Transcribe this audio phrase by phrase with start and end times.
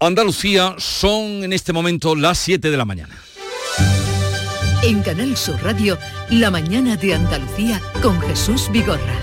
[0.00, 3.16] Andalucía son en este momento las 7 de la mañana.
[4.84, 5.98] En Canal Sur Radio,
[6.30, 9.18] La mañana de Andalucía con Jesús Vigorra.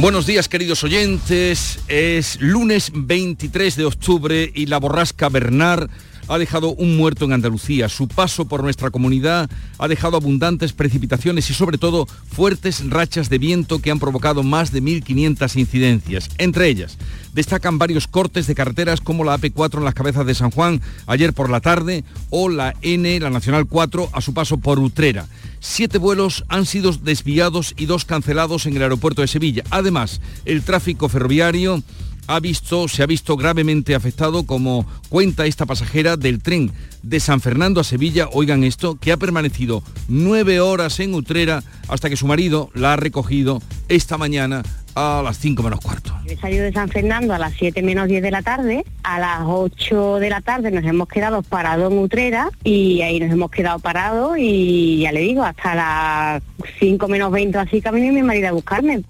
[0.00, 5.88] Buenos días queridos oyentes, es lunes 23 de octubre y la borrasca Bernard
[6.28, 7.88] ha dejado un muerto en Andalucía.
[7.88, 13.38] Su paso por nuestra comunidad ha dejado abundantes precipitaciones y sobre todo fuertes rachas de
[13.38, 16.28] viento que han provocado más de 1.500 incidencias.
[16.38, 16.98] Entre ellas,
[17.34, 21.32] destacan varios cortes de carreteras como la AP4 en las cabezas de San Juan ayer
[21.32, 25.26] por la tarde o la N, la Nacional 4, a su paso por Utrera.
[25.60, 29.64] Siete vuelos han sido desviados y dos cancelados en el aeropuerto de Sevilla.
[29.70, 31.82] Además, el tráfico ferroviario
[32.26, 37.40] ha visto, se ha visto gravemente afectado, como cuenta esta pasajera del tren de San
[37.40, 42.26] Fernando a Sevilla, oigan esto, que ha permanecido nueve horas en Utrera hasta que su
[42.26, 44.62] marido la ha recogido esta mañana
[44.94, 46.12] a las 5 menos cuarto.
[46.26, 49.40] He salido de San Fernando a las 7 menos 10 de la tarde, a las
[49.44, 53.78] 8 de la tarde nos hemos quedado parados en Utrera y ahí nos hemos quedado
[53.80, 56.42] parados y ya le digo, hasta las
[56.78, 59.02] 5 menos 20 así que mi marido a buscarme.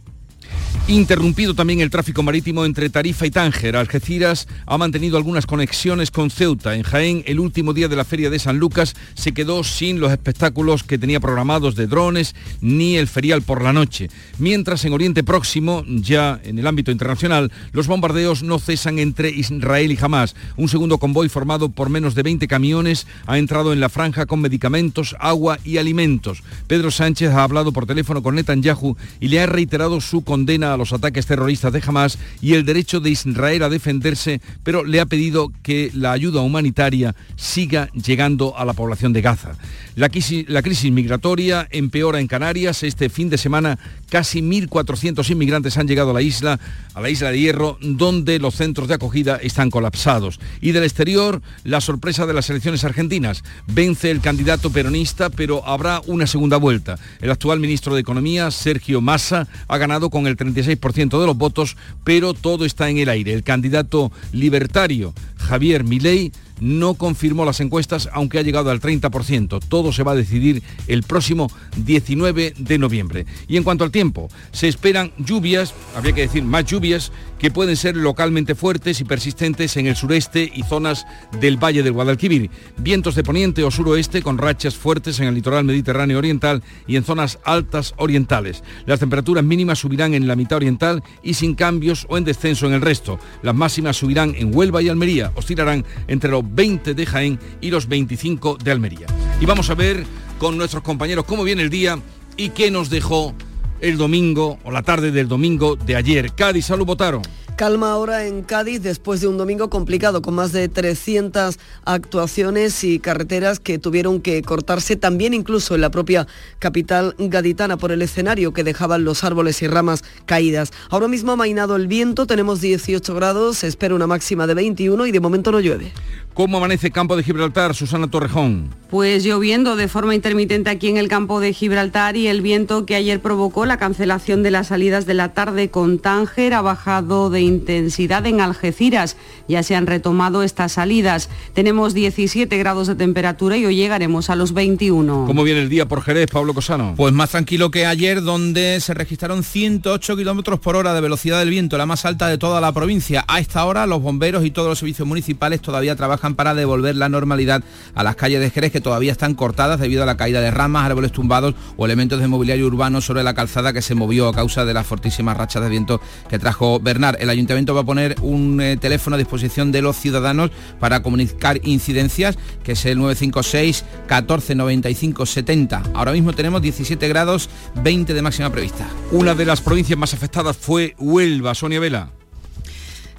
[0.86, 3.74] Interrumpido también el tráfico marítimo entre Tarifa y Tánger.
[3.74, 6.74] Algeciras ha mantenido algunas conexiones con Ceuta.
[6.74, 10.12] En Jaén, el último día de la feria de San Lucas se quedó sin los
[10.12, 14.10] espectáculos que tenía programados de drones ni el ferial por la noche.
[14.38, 19.90] Mientras en Oriente Próximo, ya en el ámbito internacional, los bombardeos no cesan entre Israel
[19.90, 20.36] y Hamas.
[20.58, 24.42] Un segundo convoy formado por menos de 20 camiones ha entrado en la franja con
[24.42, 26.42] medicamentos, agua y alimentos.
[26.66, 30.76] Pedro Sánchez ha hablado por teléfono con Netanyahu y le ha reiterado su condena a
[30.76, 35.06] los ataques terroristas de Hamas y el derecho de Israel a defenderse, pero le ha
[35.06, 39.52] pedido que la ayuda humanitaria siga llegando a la población de Gaza.
[39.96, 40.10] La
[40.48, 42.82] la crisis migratoria empeora en Canarias.
[42.82, 43.78] Este fin de semana
[44.14, 46.60] casi 1.400 inmigrantes han llegado a la isla,
[46.94, 50.38] a la isla de Hierro, donde los centros de acogida están colapsados.
[50.60, 53.42] Y del exterior, la sorpresa de las elecciones argentinas.
[53.66, 56.96] Vence el candidato peronista, pero habrá una segunda vuelta.
[57.20, 61.76] El actual ministro de Economía, Sergio Massa, ha ganado con el 36% de los votos,
[62.04, 63.32] pero todo está en el aire.
[63.32, 69.60] El candidato libertario, Javier Milei, no confirmó las encuestas, aunque ha llegado al 30%.
[69.68, 73.26] Todo se va a decidir el próximo 19 de noviembre.
[73.48, 77.76] Y en cuanto al tiempo, se esperan lluvias, habría que decir más lluvias, que pueden
[77.76, 81.06] ser localmente fuertes y persistentes en el sureste y zonas
[81.40, 82.50] del Valle del Guadalquivir.
[82.78, 87.04] Vientos de poniente o suroeste con rachas fuertes en el litoral mediterráneo oriental y en
[87.04, 88.62] zonas altas orientales.
[88.86, 92.72] Las temperaturas mínimas subirán en la mitad oriental y sin cambios o en descenso en
[92.72, 93.18] el resto.
[93.42, 97.88] Las máximas subirán en Huelva y Almería, oscilarán entre los 20 de Jaén y los
[97.88, 99.06] 25 de Almería.
[99.40, 100.04] Y vamos a ver
[100.38, 101.98] con nuestros compañeros cómo viene el día
[102.36, 103.34] y qué nos dejó
[103.80, 106.32] el domingo o la tarde del domingo de ayer.
[106.34, 107.22] Cádiz, salud, votaron.
[107.56, 112.98] Calma ahora en Cádiz después de un domingo complicado con más de 300 actuaciones y
[112.98, 116.26] carreteras que tuvieron que cortarse también incluso en la propia
[116.58, 120.72] capital gaditana por el escenario que dejaban los árboles y ramas caídas.
[120.90, 125.06] Ahora mismo ha mainado el viento, tenemos 18 grados, se espera una máxima de 21
[125.06, 125.92] y de momento no llueve.
[126.34, 128.74] ¿Cómo amanece Campo de Gibraltar, Susana Torrejón?
[128.90, 132.96] Pues lloviendo de forma intermitente aquí en el campo de Gibraltar y el viento que
[132.96, 137.40] ayer provocó la cancelación de las salidas de la tarde con Tánger ha bajado de
[137.40, 139.16] intensidad en Algeciras.
[139.46, 141.28] Ya se han retomado estas salidas.
[141.54, 145.26] Tenemos 17 grados de temperatura y hoy llegaremos a los 21.
[145.26, 146.94] ¿Cómo viene el día por Jerez, Pablo Cosano?
[146.96, 151.50] Pues más tranquilo que ayer, donde se registraron 108 kilómetros por hora de velocidad del
[151.50, 153.24] viento, la más alta de toda la provincia.
[153.28, 157.10] A esta hora, los bomberos y todos los servicios municipales todavía trabajan para devolver la
[157.10, 157.62] normalidad
[157.94, 160.86] a las calles de Jerez que todavía están cortadas debido a la caída de ramas,
[160.86, 164.64] árboles tumbados o elementos de mobiliario urbano sobre la calzada que se movió a causa
[164.64, 166.00] de las fortísimas rachas de viento
[166.30, 167.20] que trajo Bernard.
[167.20, 170.50] El ayuntamiento va a poner un eh, teléfono a disposición de los ciudadanos
[170.80, 175.82] para comunicar incidencias, que es el 956 14 95 70.
[175.94, 177.50] Ahora mismo tenemos 17 grados,
[177.82, 178.86] 20 de máxima prevista.
[179.10, 182.23] Una de las provincias más afectadas fue Huelva, Sonia Vela.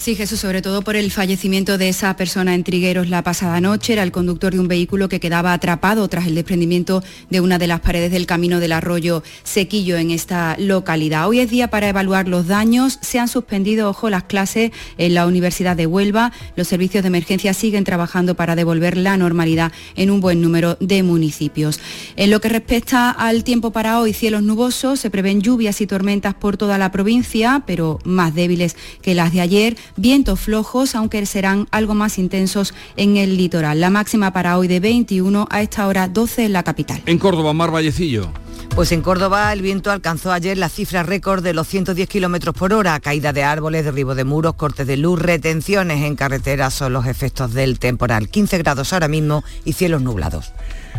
[0.06, 3.94] Sí, Jesús, sobre todo por el fallecimiento de esa persona en Trigueros la pasada noche.
[3.94, 7.66] Era el conductor de un vehículo que quedaba atrapado tras el desprendimiento de una de
[7.66, 11.28] las paredes del camino del arroyo Sequillo en esta localidad.
[11.28, 13.00] Hoy es día para evaluar los daños.
[13.02, 14.70] Se han suspendido, ojo, las clases
[15.00, 16.32] en la Universidad de Huelva.
[16.56, 21.02] Los servicios de emergencia siguen trabajando para devolver la normalidad en un buen número de
[21.02, 21.80] municipios.
[22.16, 26.36] En lo que respecta al tiempo para hoy, cielos nubosos, se prevén lluvias y tormentas
[26.36, 31.68] por toda la provincia, pero más débiles que las de ayer vientos flojos, aunque serán
[31.72, 33.80] algo más intensos en el litoral.
[33.80, 37.02] La máxima para hoy de 21, a esta hora 12 en la capital.
[37.06, 38.30] En Córdoba, Mar Vallecillo.
[38.76, 42.74] Pues en Córdoba el viento alcanzó ayer la cifra récord de los 110 kilómetros por
[42.74, 43.00] hora.
[43.00, 47.54] Caída de árboles, derribo de muros, cortes de luz, retenciones en carreteras son los efectos
[47.54, 48.28] del temporal.
[48.28, 50.52] 15 grados ahora mismo y cielos nublados.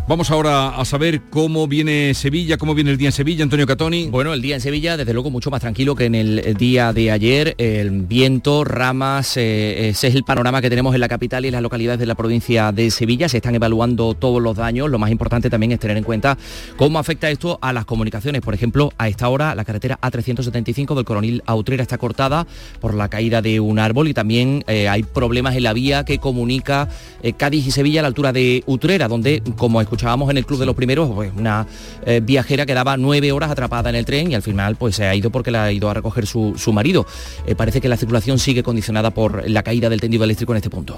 [0.08, 4.06] Vamos ahora a saber cómo viene Sevilla, cómo viene el día en Sevilla, Antonio Catoni.
[4.06, 7.11] Bueno, el día en Sevilla, desde luego, mucho más tranquilo que en el día de
[7.11, 7.56] ayer.
[7.58, 11.55] El viento, ramas, eh, ese es el panorama que tenemos en la capital y en
[11.55, 13.29] las localidades de la provincia de Sevilla.
[13.29, 14.88] Se están evaluando todos los daños.
[14.88, 16.38] Lo más importante también es tener en cuenta
[16.76, 18.43] cómo afecta esto a las comunicaciones.
[18.43, 22.47] Por ejemplo, a esta hora la carretera A375 del Coronil Autrera está cortada
[22.79, 26.19] por la caída de un árbol y también eh, hay problemas en la vía que
[26.19, 26.88] comunica
[27.25, 30.60] eh, Cádiz y Sevilla a la altura de Utrera, donde, como escuchábamos en el Club
[30.60, 31.66] de los Primeros, pues una
[32.04, 35.14] eh, viajera quedaba nueve horas atrapada en el tren y al final pues se ha
[35.14, 37.06] ido porque la ha ido a recoger su, su marido.
[37.46, 40.69] Eh, parece que la circulación sigue condicionada por la caída del tendido eléctrico en este
[40.69, 40.96] punto.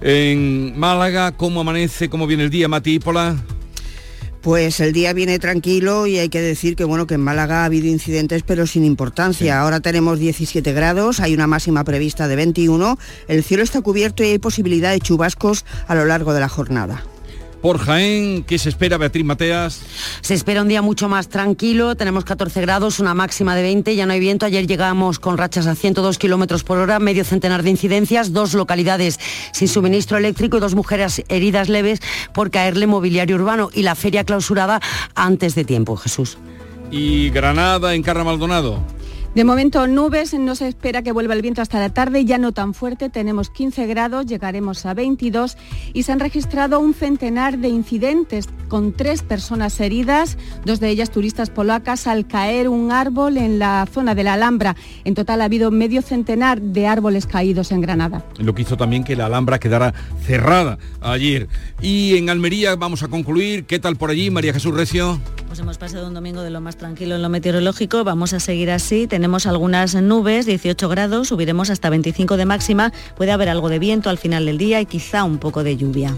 [0.00, 2.08] En Málaga, ¿cómo amanece?
[2.08, 3.36] ¿Cómo viene el día, Mati Ípola?
[4.40, 7.64] Pues el día viene tranquilo y hay que decir que bueno que en Málaga ha
[7.66, 9.60] habido incidentes pero sin importancia.
[9.60, 12.98] Ahora tenemos 17 grados, hay una máxima prevista de 21,
[13.28, 17.04] el cielo está cubierto y hay posibilidad de chubascos a lo largo de la jornada.
[17.66, 19.82] Por Jaén, ¿qué se espera, Beatriz Mateas?
[20.20, 24.06] Se espera un día mucho más tranquilo, tenemos 14 grados, una máxima de 20, ya
[24.06, 24.46] no hay viento.
[24.46, 29.18] Ayer llegamos con rachas a 102 kilómetros por hora, medio centenar de incidencias, dos localidades
[29.50, 31.98] sin suministro eléctrico y dos mujeres heridas leves
[32.32, 34.80] por caerle mobiliario urbano y la feria clausurada
[35.16, 36.38] antes de tiempo, Jesús.
[36.92, 38.80] Y Granada, en Carra Maldonado.
[39.36, 42.52] De momento nubes, no se espera que vuelva el viento hasta la tarde, ya no
[42.52, 45.58] tan fuerte, tenemos 15 grados, llegaremos a 22
[45.92, 51.10] y se han registrado un centenar de incidentes con tres personas heridas, dos de ellas
[51.10, 54.74] turistas polacas, al caer un árbol en la zona de la Alhambra.
[55.04, 58.24] En total ha habido medio centenar de árboles caídos en Granada.
[58.38, 59.92] Lo que hizo también que la Alhambra quedara
[60.22, 61.46] cerrada ayer.
[61.82, 63.66] Y en Almería vamos a concluir.
[63.66, 65.20] ¿Qué tal por allí, María Jesús Recio?
[65.46, 68.70] Pues hemos pasado un domingo de lo más tranquilo en lo meteorológico, vamos a seguir
[68.70, 69.06] así.
[69.06, 74.08] Tenemos algunas nubes, 18 grados, subiremos hasta 25 de máxima, puede haber algo de viento
[74.08, 76.16] al final del día y quizá un poco de lluvia.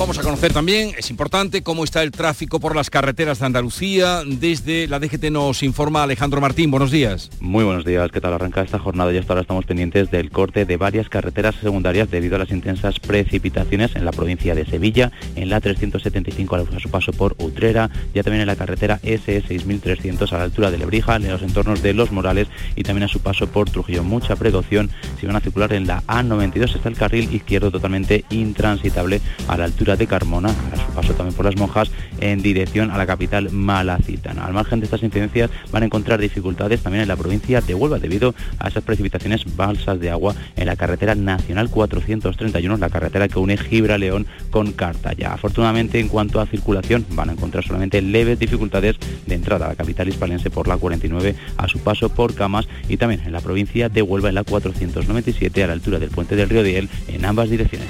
[0.00, 4.22] Vamos a conocer también, es importante, cómo está el tráfico por las carreteras de Andalucía.
[4.26, 6.70] Desde la DGT nos informa Alejandro Martín.
[6.70, 7.28] Buenos días.
[7.38, 8.10] Muy buenos días.
[8.10, 9.12] ¿Qué tal arranca esta jornada?
[9.12, 12.98] Y hasta ahora estamos pendientes del corte de varias carreteras secundarias debido a las intensas
[12.98, 18.22] precipitaciones en la provincia de Sevilla, en la 375 a su paso por Utrera, ya
[18.22, 22.10] también en la carretera S6300 a la altura de Lebrija, en los entornos de Los
[22.10, 24.02] Morales y también a su paso por Trujillo.
[24.02, 26.74] Mucha precaución si van a circular en la A92.
[26.74, 31.34] Está el carril izquierdo totalmente intransitable a la altura de Carmona, a su paso también
[31.34, 31.90] por las monjas,
[32.20, 34.46] en dirección a la capital malacitana.
[34.46, 37.98] Al margen de estas incidencias van a encontrar dificultades también en la provincia de Huelva
[37.98, 43.38] debido a esas precipitaciones balsas de agua en la carretera nacional 431, la carretera que
[43.38, 45.32] une Gibraleón con Cartaya.
[45.32, 48.96] Afortunadamente en cuanto a circulación van a encontrar solamente leves dificultades
[49.26, 52.96] de entrada a la capital hispalense por la 49 a su paso por Camas y
[52.96, 56.48] también en la provincia de Huelva en la 497 a la altura del puente del
[56.48, 57.88] río Diel en ambas direcciones.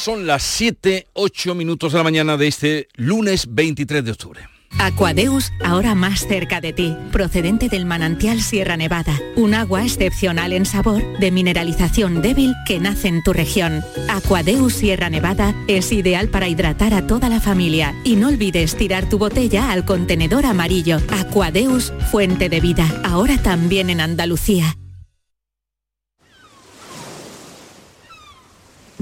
[0.00, 4.48] Son las 7, 8 minutos de la mañana de este lunes 23 de octubre.
[4.78, 10.64] Aquadeus, ahora más cerca de ti, procedente del manantial Sierra Nevada, un agua excepcional en
[10.64, 13.84] sabor, de mineralización débil que nace en tu región.
[14.08, 19.06] Aquadeus Sierra Nevada es ideal para hidratar a toda la familia y no olvides tirar
[19.06, 20.96] tu botella al contenedor amarillo.
[21.10, 24.78] Aquadeus, fuente de vida, ahora también en Andalucía.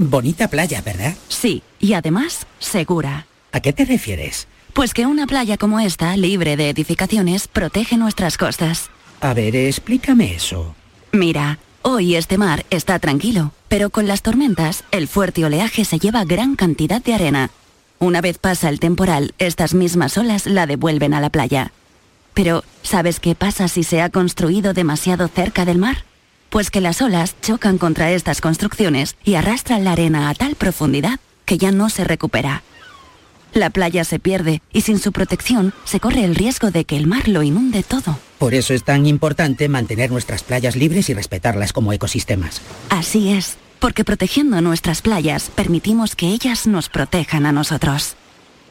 [0.01, 1.13] Bonita playa, ¿verdad?
[1.27, 3.27] Sí, y además segura.
[3.51, 4.47] ¿A qué te refieres?
[4.71, 8.89] Pues que una playa como esta, libre de edificaciones, protege nuestras costas.
[9.19, 10.73] A ver, explícame eso.
[11.11, 16.23] Mira, hoy este mar está tranquilo, pero con las tormentas, el fuerte oleaje se lleva
[16.23, 17.51] gran cantidad de arena.
[17.99, 21.73] Una vez pasa el temporal, estas mismas olas la devuelven a la playa.
[22.33, 26.05] Pero, ¿sabes qué pasa si se ha construido demasiado cerca del mar?
[26.49, 31.19] Pues que las olas chocan contra estas construcciones y arrastran la arena a tal profundidad
[31.45, 32.63] que ya no se recupera.
[33.53, 37.07] La playa se pierde y sin su protección se corre el riesgo de que el
[37.07, 38.19] mar lo inunde todo.
[38.37, 42.61] Por eso es tan importante mantener nuestras playas libres y respetarlas como ecosistemas.
[42.89, 48.15] Así es, porque protegiendo nuestras playas permitimos que ellas nos protejan a nosotros.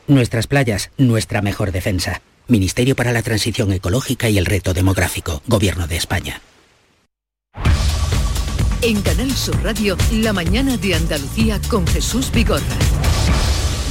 [0.07, 2.23] Nuestras playas, nuestra mejor defensa.
[2.47, 6.41] Ministerio para la Transición Ecológica y el Reto Demográfico, Gobierno de España.
[8.81, 12.63] En Canal Sur Radio, la mañana de Andalucía con Jesús Vigorra.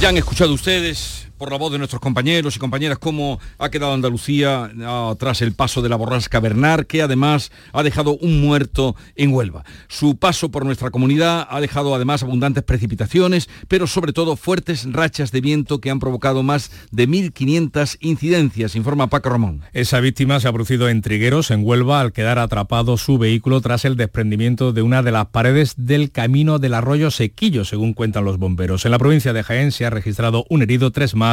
[0.00, 3.94] Ya han escuchado ustedes por la voz de nuestros compañeros y compañeras cómo ha quedado
[3.94, 8.96] Andalucía ah, tras el paso de la borrasca Bernard, que además ha dejado un muerto
[9.14, 9.64] en Huelva.
[9.86, 15.30] Su paso por nuestra comunidad ha dejado además abundantes precipitaciones, pero sobre todo fuertes rachas
[15.30, 19.62] de viento que han provocado más de 1.500 incidencias, informa Paco Ramón.
[19.72, 23.84] Esa víctima se ha producido en Trigueros, en Huelva, al quedar atrapado su vehículo tras
[23.84, 28.38] el desprendimiento de una de las paredes del camino del arroyo Sequillo, según cuentan los
[28.38, 28.84] bomberos.
[28.84, 31.27] En la provincia de Jaén se ha registrado un herido, tres más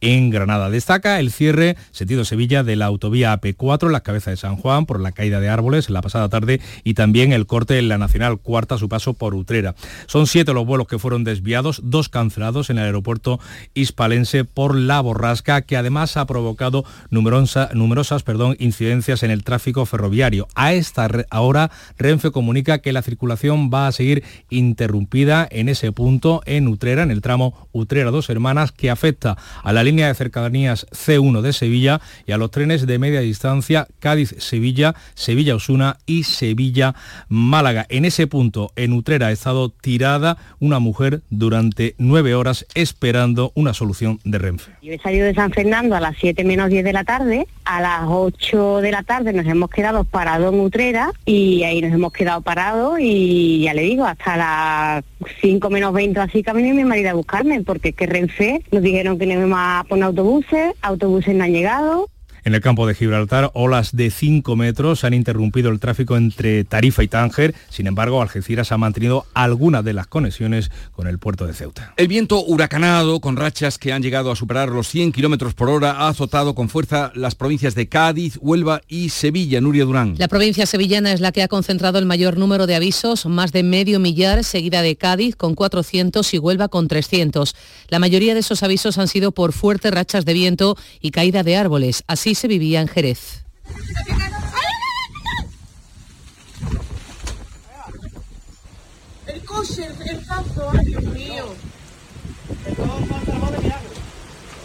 [0.00, 0.70] en Granada.
[0.70, 4.86] Destaca el cierre sentido Sevilla de la autovía AP4 en la cabeza de San Juan
[4.86, 7.98] por la caída de árboles en la pasada tarde y también el corte en la
[7.98, 9.74] Nacional Cuarta a su paso por Utrera.
[10.06, 13.40] Son siete los vuelos que fueron desviados, dos cancelados en el aeropuerto
[13.74, 20.48] hispalense por la borrasca que además ha provocado numerosas perdón, incidencias en el tráfico ferroviario.
[20.54, 26.42] A esta hora Renfe comunica que la circulación va a seguir interrumpida en ese punto
[26.46, 30.86] en Utrera, en el tramo Utrera Dos Hermanas, que afecta a la línea de cercanías
[30.90, 37.86] C1 de Sevilla y a los trenes de media distancia Cádiz-Sevilla, Sevilla-Osuna y Sevilla-Málaga.
[37.88, 43.74] En ese punto, en Utrera, ha estado tirada una mujer durante nueve horas esperando una
[43.74, 44.72] solución de Renfe.
[44.82, 47.80] Yo he salido de San Fernando a las 7 menos 10 de la tarde, a
[47.80, 52.12] las 8 de la tarde nos hemos quedado parados en Utrera y ahí nos hemos
[52.12, 55.04] quedado parados y ya le digo, hasta las
[55.40, 59.18] 5 menos 20 así camino mi marido a buscarme porque es que Renfe nos dijeron
[59.18, 62.08] que íbamos a poner autobuses, autobuses no han llegado,
[62.46, 67.02] en el campo de Gibraltar, olas de 5 metros han interrumpido el tráfico entre Tarifa
[67.02, 67.56] y Tánger.
[67.70, 71.92] Sin embargo, Algeciras ha mantenido algunas de las conexiones con el puerto de Ceuta.
[71.96, 75.90] El viento huracanado, con rachas que han llegado a superar los 100 kilómetros por hora,
[75.90, 79.60] ha azotado con fuerza las provincias de Cádiz, Huelva y Sevilla.
[79.60, 80.14] Nuria Durán.
[80.16, 83.64] La provincia sevillana es la que ha concentrado el mayor número de avisos, más de
[83.64, 87.56] medio millar, seguida de Cádiz con 400 y Huelva con 300.
[87.88, 91.56] La mayoría de esos avisos han sido por fuertes rachas de viento y caída de
[91.56, 92.04] árboles.
[92.06, 93.42] Así se vivía en Jerez.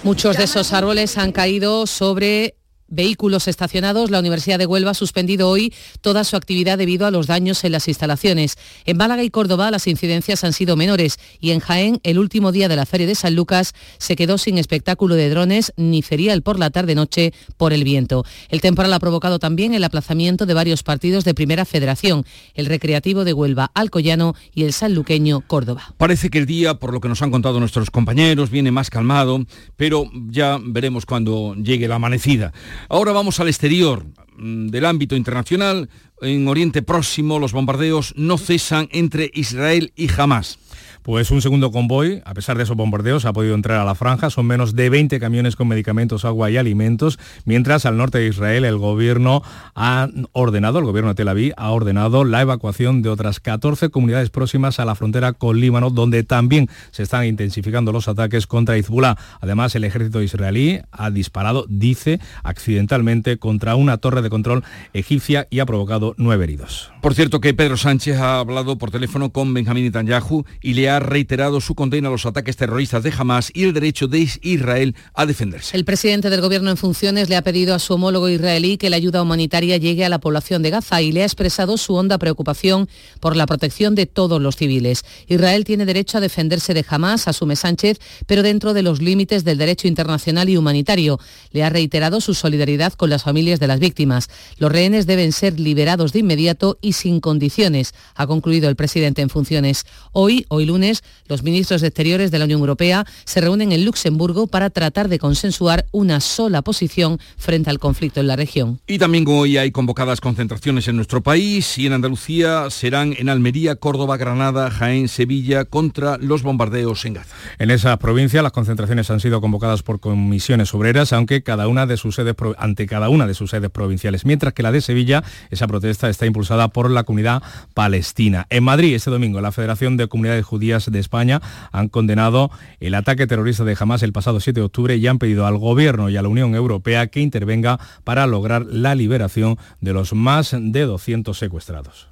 [0.03, 2.55] Muchos de esos árboles han caído sobre
[2.91, 7.25] vehículos estacionados, la Universidad de Huelva ha suspendido hoy toda su actividad debido a los
[7.25, 8.57] daños en las instalaciones.
[8.85, 12.67] En Málaga y Córdoba las incidencias han sido menores y en Jaén el último día
[12.67, 16.59] de la Feria de San Lucas se quedó sin espectáculo de drones ni ferial por
[16.59, 18.25] la tarde-noche por el viento.
[18.49, 23.23] El temporal ha provocado también el aplazamiento de varios partidos de Primera Federación, el Recreativo
[23.23, 25.93] de Huelva, Alcoyano y el sanluqueño Córdoba.
[25.97, 29.45] Parece que el día, por lo que nos han contado nuestros compañeros, viene más calmado,
[29.77, 32.51] pero ya veremos cuando llegue la amanecida.
[32.89, 34.05] Ahora vamos al exterior
[34.37, 35.89] mm, del ámbito internacional.
[36.21, 40.59] En Oriente Próximo los bombardeos no cesan entre Israel y Hamas.
[41.03, 44.29] Pues un segundo convoy, a pesar de esos bombardeos, ha podido entrar a la franja.
[44.29, 48.65] Son menos de 20 camiones con medicamentos, agua y alimentos, mientras al norte de Israel
[48.65, 49.41] el gobierno
[49.73, 54.29] ha ordenado, el gobierno de Tel Aviv ha ordenado la evacuación de otras 14 comunidades
[54.29, 59.17] próximas a la frontera con Líbano, donde también se están intensificando los ataques contra Hezbollah.
[59.39, 65.61] Además, el ejército israelí ha disparado, dice, accidentalmente contra una torre de control egipcia y
[65.61, 66.91] ha provocado nueve heridos.
[67.01, 70.90] Por cierto que Pedro Sánchez ha hablado por teléfono con Benjamín Netanyahu y le ha
[70.99, 75.25] reiterado su condena a los ataques terroristas de Hamas y el derecho de Israel a
[75.25, 75.75] defenderse.
[75.75, 78.97] El presidente del gobierno en funciones le ha pedido a su homólogo israelí que la
[78.97, 82.89] ayuda humanitaria llegue a la población de Gaza y le ha expresado su honda preocupación
[83.19, 85.05] por la protección de todos los civiles.
[85.27, 89.57] Israel tiene derecho a defenderse de Hamas, asume Sánchez, pero dentro de los límites del
[89.57, 91.19] derecho internacional y humanitario.
[91.51, 94.29] Le ha reiterado su solidaridad con las familias de las víctimas.
[94.57, 99.29] Los rehenes deben ser liberados de inmediato y sin condiciones, ha concluido el presidente en
[99.29, 99.85] funciones.
[100.11, 100.80] Hoy, hoy lunes,
[101.27, 105.19] los ministros de Exteriores de la Unión Europea se reúnen en Luxemburgo para tratar de
[105.19, 108.79] consensuar una sola posición frente al conflicto en la región.
[108.87, 113.75] Y también hoy hay convocadas concentraciones en nuestro país y en Andalucía serán en Almería,
[113.75, 117.35] Córdoba, Granada, Jaén, Sevilla contra los bombardeos en Gaza.
[117.59, 121.97] En esa provincia las concentraciones han sido convocadas por comisiones obreras, aunque cada una de
[121.97, 125.67] sus sedes ante cada una de sus sedes provinciales, mientras que la de Sevilla, esa
[125.67, 128.47] protesta está impulsada por la comunidad palestina.
[128.49, 132.49] En Madrid, este domingo, la Federación de Comunidades Judías de España han condenado
[132.79, 136.09] el ataque terrorista de Hamas el pasado 7 de octubre y han pedido al Gobierno
[136.09, 140.81] y a la Unión Europea que intervenga para lograr la liberación de los más de
[140.81, 142.07] 200 secuestrados.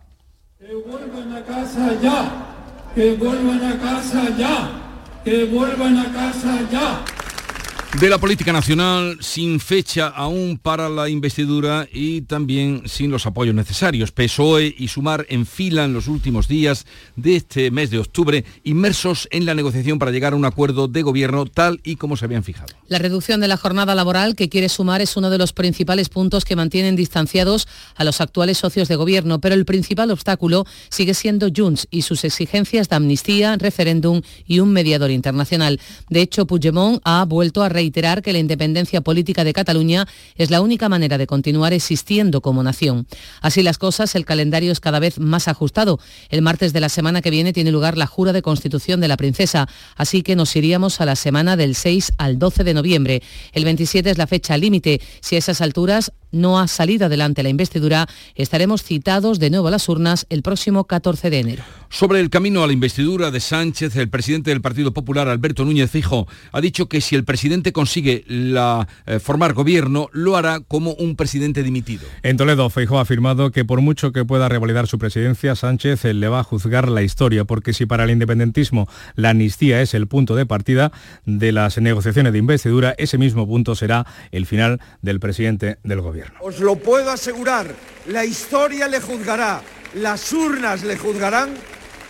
[7.98, 13.56] De la política nacional, sin fecha aún para la investidura y también sin los apoyos
[13.56, 14.12] necesarios.
[14.12, 19.56] PSOE y Sumar enfilan los últimos días de este mes de octubre, inmersos en la
[19.56, 22.68] negociación para llegar a un acuerdo de gobierno tal y como se habían fijado.
[22.88, 26.46] La reducción de la jornada laboral que quiere Sumar es uno de los principales puntos
[26.46, 31.50] que mantienen distanciados a los actuales socios de gobierno, pero el principal obstáculo sigue siendo
[31.54, 35.82] Junts y sus exigencias de amnistía, referéndum y un mediador internacional.
[36.08, 40.06] De hecho, Puigdemont ha vuelto a reiterar que la independencia política de Cataluña
[40.36, 43.08] es la única manera de continuar existiendo como nación.
[43.42, 45.98] Así las cosas, el calendario es cada vez más ajustado.
[46.30, 49.16] El martes de la semana que viene tiene lugar la jura de constitución de la
[49.16, 53.24] princesa, así que nos iríamos a la semana del 6 al 12 de noviembre.
[53.54, 55.00] El 27 es la fecha límite.
[55.22, 59.72] Si a esas alturas no ha salido adelante la investidura, estaremos citados de nuevo a
[59.72, 61.64] las urnas el próximo 14 de enero.
[61.90, 65.90] Sobre el camino a la investidura de Sánchez, el presidente del Partido Popular, Alberto Núñez
[65.90, 70.94] Fijo, ha dicho que si el presidente consigue la, eh, formar gobierno, lo hará como
[70.94, 72.04] un presidente dimitido.
[72.22, 76.28] En Toledo, Feijóo ha afirmado que por mucho que pueda revalidar su presidencia, Sánchez le
[76.28, 80.36] va a juzgar la historia, porque si para el independentismo la amnistía es el punto
[80.36, 80.92] de partida
[81.26, 86.19] de las negociaciones de investidura, ese mismo punto será el final del presidente del gobierno.
[86.40, 87.68] Os lo puedo asegurar,
[88.08, 89.62] la historia le juzgará,
[89.94, 91.56] las urnas le juzgarán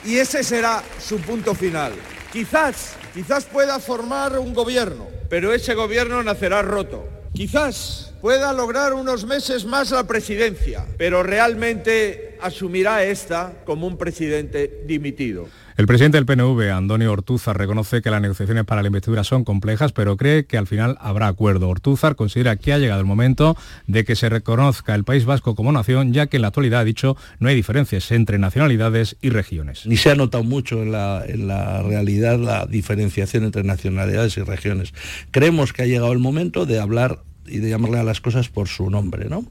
[0.05, 1.93] y ese será su punto final.
[2.31, 7.07] Quizás, quizás pueda formar un gobierno, pero ese gobierno nacerá roto.
[7.33, 14.81] Quizás pueda lograr unos meses más la presidencia, pero realmente asumirá esta como un presidente
[14.85, 15.47] dimitido.
[15.79, 19.93] El presidente del PNV, Antonio Ortúzar, reconoce que las negociaciones para la investidura son complejas,
[19.93, 21.69] pero cree que al final habrá acuerdo.
[21.69, 23.55] Ortúzar considera que ha llegado el momento
[23.87, 26.83] de que se reconozca el País Vasco como nación, ya que en la actualidad, ha
[26.83, 29.85] dicho, no hay diferencias entre nacionalidades y regiones.
[29.85, 34.41] Ni se ha notado mucho en la, en la realidad la diferenciación entre nacionalidades y
[34.41, 34.93] regiones.
[35.31, 38.67] Creemos que ha llegado el momento de hablar y de llamarle a las cosas por
[38.67, 39.45] su nombre, ¿no?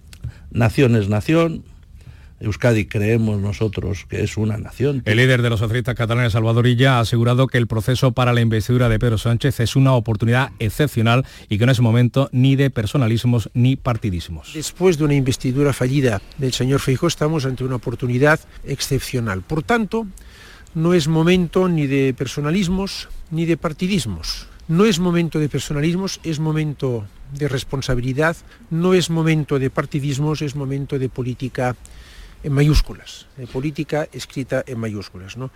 [0.50, 1.64] Nación es nación,
[2.40, 5.02] Euskadi creemos nosotros que es una nación.
[5.04, 8.40] El líder de los socialistas catalanes, Salvador Illa, ha asegurado que el proceso para la
[8.40, 12.70] investidura de Pedro Sánchez es una oportunidad excepcional y que en ese momento ni de
[12.70, 14.52] personalismos ni partidismos.
[14.54, 19.42] Después de una investidura fallida del señor Feijóo estamos ante una oportunidad excepcional.
[19.42, 20.06] Por tanto,
[20.74, 24.46] no es momento ni de personalismos ni de partidismos.
[24.68, 28.36] No es momento de personalismos, es momento de responsabilidad,
[28.70, 31.74] no es momento de partidismos, es momento de política
[32.42, 35.36] en maiúsculas, de política escrita en maiúsculas.
[35.36, 35.50] ¿no?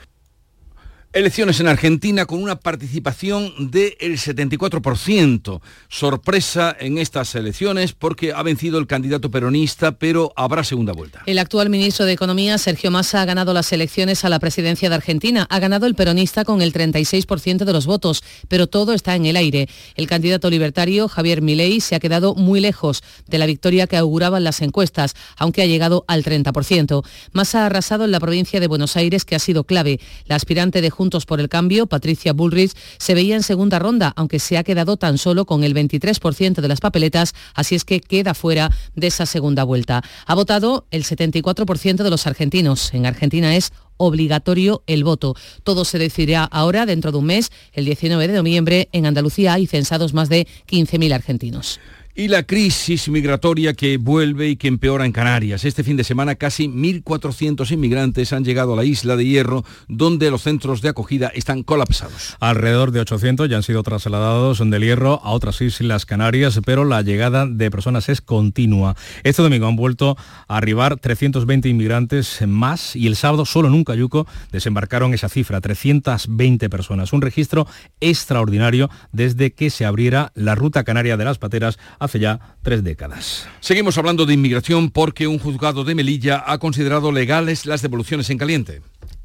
[1.15, 5.61] Elecciones en Argentina con una participación del 74%.
[5.91, 11.23] Sorpresa en estas elecciones porque ha vencido el candidato peronista, pero habrá segunda vuelta.
[11.27, 14.95] El actual ministro de Economía, Sergio Massa, ha ganado las elecciones a la presidencia de
[14.95, 15.47] Argentina.
[15.51, 19.37] Ha ganado el peronista con el 36% de los votos, pero todo está en el
[19.37, 19.69] aire.
[19.97, 24.45] El candidato libertario, Javier Milei, se ha quedado muy lejos de la victoria que auguraban
[24.45, 27.05] las encuestas, aunque ha llegado al 30%.
[27.33, 30.01] Massa ha arrasado en la provincia de Buenos Aires, que ha sido clave.
[30.25, 34.39] La aspirante de Juntos por el Cambio, Patricia Bullrich, se veía en segunda ronda, aunque
[34.39, 38.35] se ha quedado tan solo con el 23% de las papeletas, así es que queda
[38.35, 40.05] fuera de esa segunda vuelta.
[40.27, 42.95] Ha votado el 74% de los argentinos.
[42.95, 45.35] En Argentina es obligatorio el voto.
[45.65, 48.89] Todo se decidirá ahora, dentro de un mes, el 19 de noviembre.
[48.93, 51.81] En Andalucía hay censados más de 15.000 argentinos
[52.15, 55.65] y la crisis migratoria que vuelve y que empeora en Canarias.
[55.65, 60.31] Este fin de semana casi 1.400 inmigrantes han llegado a la isla de Hierro, donde
[60.31, 62.37] los centros de acogida están colapsados.
[62.39, 67.01] Alrededor de 800 ya han sido trasladados del Hierro a otras islas Canarias, pero la
[67.01, 68.95] llegada de personas es continua.
[69.23, 70.17] Este domingo han vuelto
[70.49, 75.63] a arribar 320 inmigrantes más y el sábado solo en un cayuco desembarcaron esa cifra,
[75.63, 77.13] 320 personas.
[77.15, 77.67] Un registro
[78.01, 83.47] extraordinario desde que se abriera la ruta canaria de las pateras hace ya tres décadas.
[83.61, 88.39] Seguimos hablando de inmigración porque un juzgado de Melilla ha considerado legales las devoluciones en
[88.39, 88.83] caliente.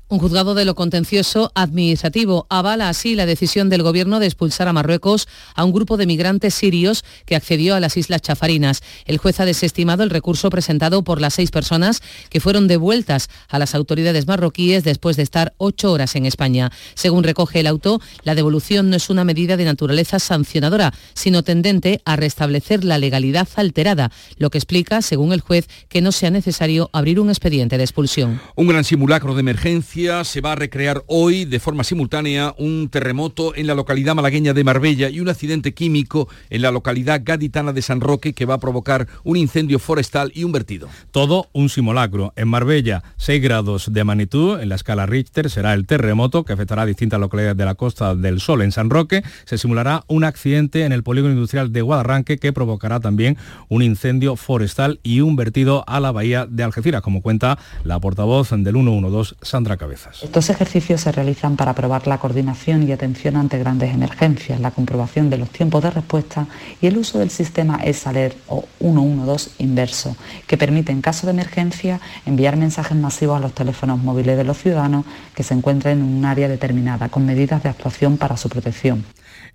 [0.10, 4.72] Un juzgado de lo contencioso administrativo avala así la decisión del gobierno de expulsar a
[4.72, 8.84] Marruecos a un grupo de migrantes sirios que accedió a las Islas Chafarinas.
[9.06, 13.60] El juez ha desestimado el recurso presentado por las seis personas que fueron devueltas a
[13.60, 16.72] las autoridades marroquíes después de estar ocho horas en España.
[16.94, 22.00] Según recoge el auto, la devolución no es una medida de naturaleza sancionadora, sino tendente
[22.06, 26.90] a restablecer la legalidad alterada, lo que explica, según el juez, que no sea necesario
[26.94, 28.40] abrir un expediente de expulsión.
[28.56, 33.56] Un gran simulacro de emergencia Se va a recrear hoy de forma simultánea un terremoto
[33.56, 37.82] en la localidad malagueña de Marbella y un accidente químico en la localidad gaditana de
[37.82, 40.88] San Roque que va a provocar un incendio forestal y un vertido.
[41.10, 42.32] Todo un simulacro.
[42.36, 46.84] En Marbella, 6 grados de magnitud en la escala Richter será el terremoto que afectará
[46.84, 48.62] a distintas localidades de la Costa del Sol.
[48.62, 53.00] En San Roque se simulará un accidente en el polígono industrial de Guadarranque que provocará
[53.00, 53.36] también
[53.68, 58.52] un incendio forestal y un vertido a la bahía de Algeciras, como cuenta la portavoz
[58.52, 59.87] del 112, Sandra
[60.22, 65.30] Estos ejercicios se realizan para probar la coordinación y atención ante grandes emergencias, la comprobación
[65.30, 66.48] de los tiempos de respuesta
[66.82, 70.16] y el uso del sistema ESALER o 112 inverso,
[70.48, 74.58] que permite en caso de emergencia enviar mensajes masivos a los teléfonos móviles de los
[74.58, 79.06] ciudadanos que se encuentren en un área determinada con medidas de actuación para su protección.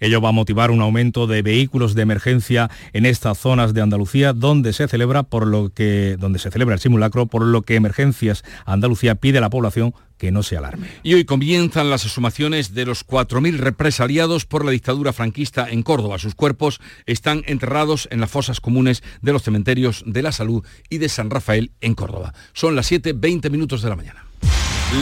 [0.03, 4.33] Ello va a motivar un aumento de vehículos de emergencia en estas zonas de Andalucía
[4.33, 8.43] donde se celebra por lo que donde se celebra el simulacro, por lo que Emergencias
[8.67, 10.89] Andalucía pide a la población que no se alarme.
[11.05, 16.19] Y hoy comienzan las exhumaciones de los 4.000 represaliados por la dictadura franquista en Córdoba.
[16.19, 20.99] Sus cuerpos están enterrados en las fosas comunes de los cementerios de la Salud y
[20.99, 22.35] de San Rafael en Córdoba.
[22.55, 24.27] Son las 7.20 minutos de la mañana.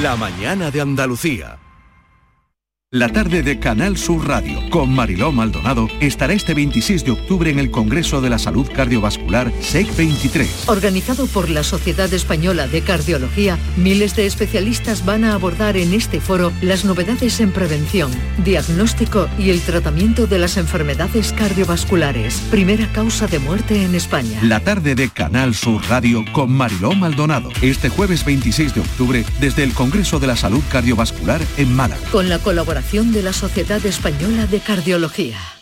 [0.03, 1.59] La mañana de Andalucía.
[2.93, 7.61] La tarde de Canal Sur Radio con Mariló Maldonado estará este 26 de octubre en
[7.61, 10.69] el Congreso de la Salud Cardiovascular SEC 23.
[10.69, 16.21] Organizado por la Sociedad Española de Cardiología, miles de especialistas van a abordar en este
[16.21, 18.11] foro las novedades en prevención,
[18.45, 24.41] diagnóstico y el tratamiento de las enfermedades cardiovasculares, primera causa de muerte en España.
[24.43, 29.63] La tarde de Canal Sur Radio con Mariló Maldonado este jueves 26 de octubre desde
[29.63, 32.03] el Congreso de la Salud Cardiovascular en Málaga.
[32.11, 35.60] Con la colaboración de la Sociedad Española de Cardiología.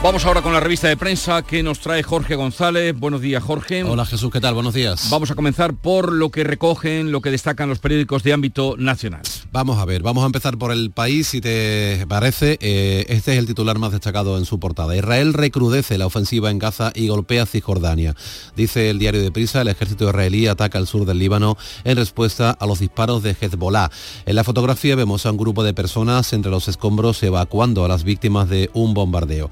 [0.00, 2.96] Vamos ahora con la revista de prensa que nos trae Jorge González.
[2.96, 3.82] Buenos días, Jorge.
[3.82, 4.54] Hola Jesús, ¿qué tal?
[4.54, 5.10] Buenos días.
[5.10, 9.22] Vamos a comenzar por lo que recogen, lo que destacan los periódicos de ámbito nacional.
[9.50, 12.58] Vamos a ver, vamos a empezar por el país, si te parece.
[12.60, 14.96] Eh, este es el titular más destacado en su portada.
[14.96, 18.14] Israel recrudece la ofensiva en Gaza y golpea Cisjordania.
[18.54, 22.52] Dice el diario de Prisa, el ejército israelí ataca el sur del Líbano en respuesta
[22.52, 23.90] a los disparos de Hezbollah.
[24.26, 28.04] En la fotografía vemos a un grupo de personas entre los escombros evacuando a las
[28.04, 29.50] víctimas de un bombardeo.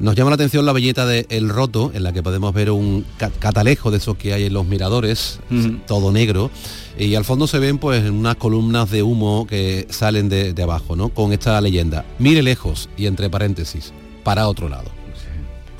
[0.00, 3.04] Nos llama la atención la belleta de El Roto, en la que podemos ver un
[3.38, 5.40] catalejo de esos que hay en los miradores,
[5.86, 6.50] todo negro,
[6.98, 10.96] y al fondo se ven pues unas columnas de humo que salen de, de abajo,
[10.96, 11.10] ¿no?
[11.10, 13.92] Con esta leyenda, mire lejos y entre paréntesis,
[14.24, 14.99] para otro lado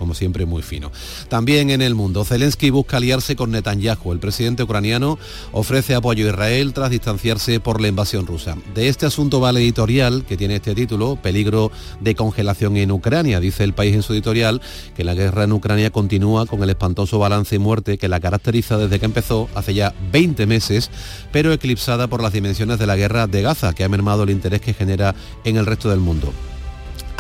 [0.01, 0.91] como siempre muy fino.
[1.29, 4.13] También en el mundo, Zelensky busca aliarse con Netanyahu.
[4.13, 5.19] El presidente ucraniano
[5.53, 8.57] ofrece apoyo a Israel tras distanciarse por la invasión rusa.
[8.75, 13.41] De este asunto va el editorial que tiene este título, Peligro de congelación en Ucrania.
[13.41, 14.63] Dice el país en su editorial
[14.97, 18.79] que la guerra en Ucrania continúa con el espantoso balance y muerte que la caracteriza
[18.79, 20.91] desde que empezó hace ya 20 meses,
[21.31, 24.63] pero eclipsada por las dimensiones de la guerra de Gaza, que ha mermado el interés
[24.63, 26.33] que genera en el resto del mundo.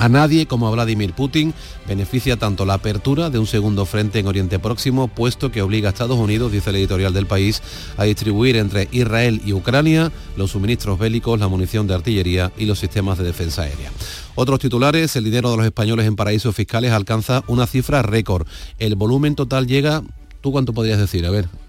[0.01, 1.53] A nadie como a Vladimir Putin
[1.87, 5.93] beneficia tanto la apertura de un segundo frente en Oriente Próximo, puesto que obliga a
[5.93, 7.63] Estados Unidos, dice el editorial del país,
[7.99, 12.79] a distribuir entre Israel y Ucrania los suministros bélicos, la munición de artillería y los
[12.79, 13.93] sistemas de defensa aérea.
[14.37, 18.47] Otros titulares, el dinero de los españoles en paraísos fiscales alcanza una cifra récord.
[18.79, 20.03] El volumen total llega,
[20.41, 21.27] ¿tú cuánto podrías decir?
[21.27, 21.60] A ver.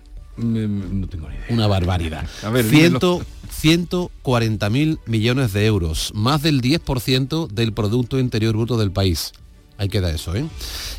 [0.42, 1.46] No tengo ni idea.
[1.50, 2.26] Una barbaridad.
[2.44, 3.22] A ver, Ciento,
[3.62, 9.34] 140.000 millones de euros, más del 10% del Producto Interior Bruto del país.
[9.78, 10.46] Ahí queda eso, ¿eh?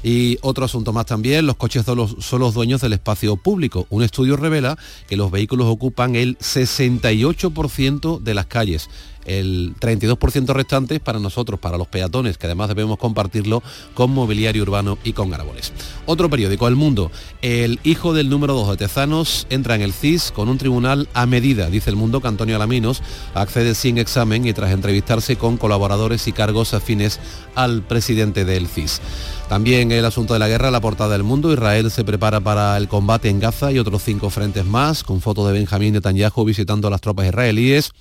[0.02, 3.86] Y otro asunto más también, los coches son los, son los dueños del espacio público.
[3.90, 4.76] Un estudio revela
[5.06, 8.90] que los vehículos ocupan el 68% de las calles
[9.24, 13.62] el 32% restante es para nosotros, para los peatones, que además debemos compartirlo
[13.94, 15.72] con mobiliario urbano y con árboles.
[16.06, 17.10] Otro periódico, El Mundo.
[17.40, 21.26] El hijo del número 2 de Tezanos entra en el CIS con un tribunal a
[21.26, 23.02] medida, dice El Mundo que Antonio Alaminos
[23.34, 27.20] accede sin examen y tras entrevistarse con colaboradores y cargos afines
[27.54, 29.00] al presidente del CIS.
[29.48, 31.52] También el asunto de la guerra, la portada del mundo.
[31.52, 35.46] Israel se prepara para el combate en Gaza y otros cinco frentes más, con fotos
[35.46, 37.92] de Benjamín Netanyahu visitando a las tropas israelíes.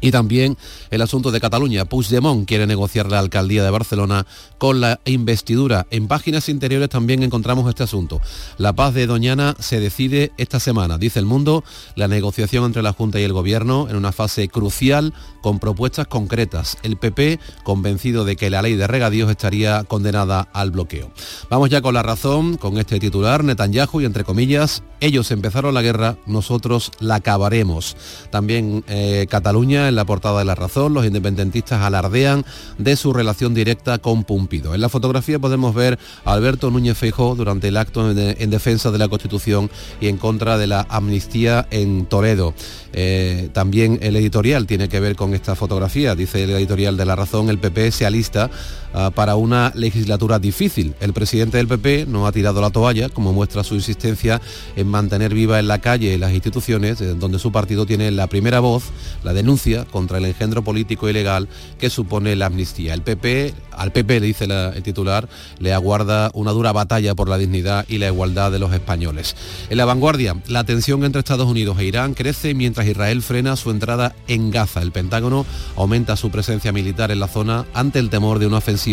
[0.00, 0.56] Y también
[0.90, 1.84] el asunto de Cataluña.
[1.84, 4.26] Puigdemont quiere negociar la alcaldía de Barcelona
[4.58, 5.86] con la investidura.
[5.90, 8.20] En páginas interiores también encontramos este asunto.
[8.58, 12.92] La paz de Doñana se decide esta semana, dice el mundo, la negociación entre la
[12.92, 16.76] Junta y el Gobierno en una fase crucial con propuestas concretas.
[16.82, 21.10] El PP convencido de que la ley de regadíos estaría condenada al bloqueo.
[21.50, 25.82] Vamos ya con la razón, con este titular, Netanyahu y entre comillas, ellos empezaron la
[25.82, 27.96] guerra, nosotros la acabaremos.
[28.30, 32.44] También eh, Cataluña, en la portada de La Razón, los independentistas alardean
[32.78, 34.74] de su relación directa con Pumpido.
[34.74, 38.98] En la fotografía podemos ver a Alberto Núñez Feijóo durante el acto en, defensa de
[38.98, 39.70] la Constitución
[40.00, 42.54] y en contra de la amnistía en Toledo.
[42.92, 46.14] Eh, también el editorial tiene que ver con esta fotografía.
[46.14, 48.50] Dice el editorial de La Razón, el PP se alista
[48.96, 50.94] ah, para una legislatura difícil.
[51.00, 54.40] El presidente del PP no ha tirado la toalla, como muestra su insistencia
[54.74, 58.84] en mantener viva en la calle las instituciones, donde su partido tiene la primera voz,
[59.22, 62.94] la denuncia contra el engendro político ilegal que supone la amnistía.
[62.94, 65.28] El PP, al PP le dice el titular,
[65.58, 69.36] le aguarda una dura batalla por la dignidad y la igualdad de los españoles.
[69.68, 73.70] En la vanguardia, la tensión entre Estados Unidos e Irán crece mientras Israel frena su
[73.70, 74.80] entrada en Gaza.
[74.80, 75.44] El Pentágono
[75.76, 78.85] aumenta su presencia militar en la zona ante el temor de una ofensiva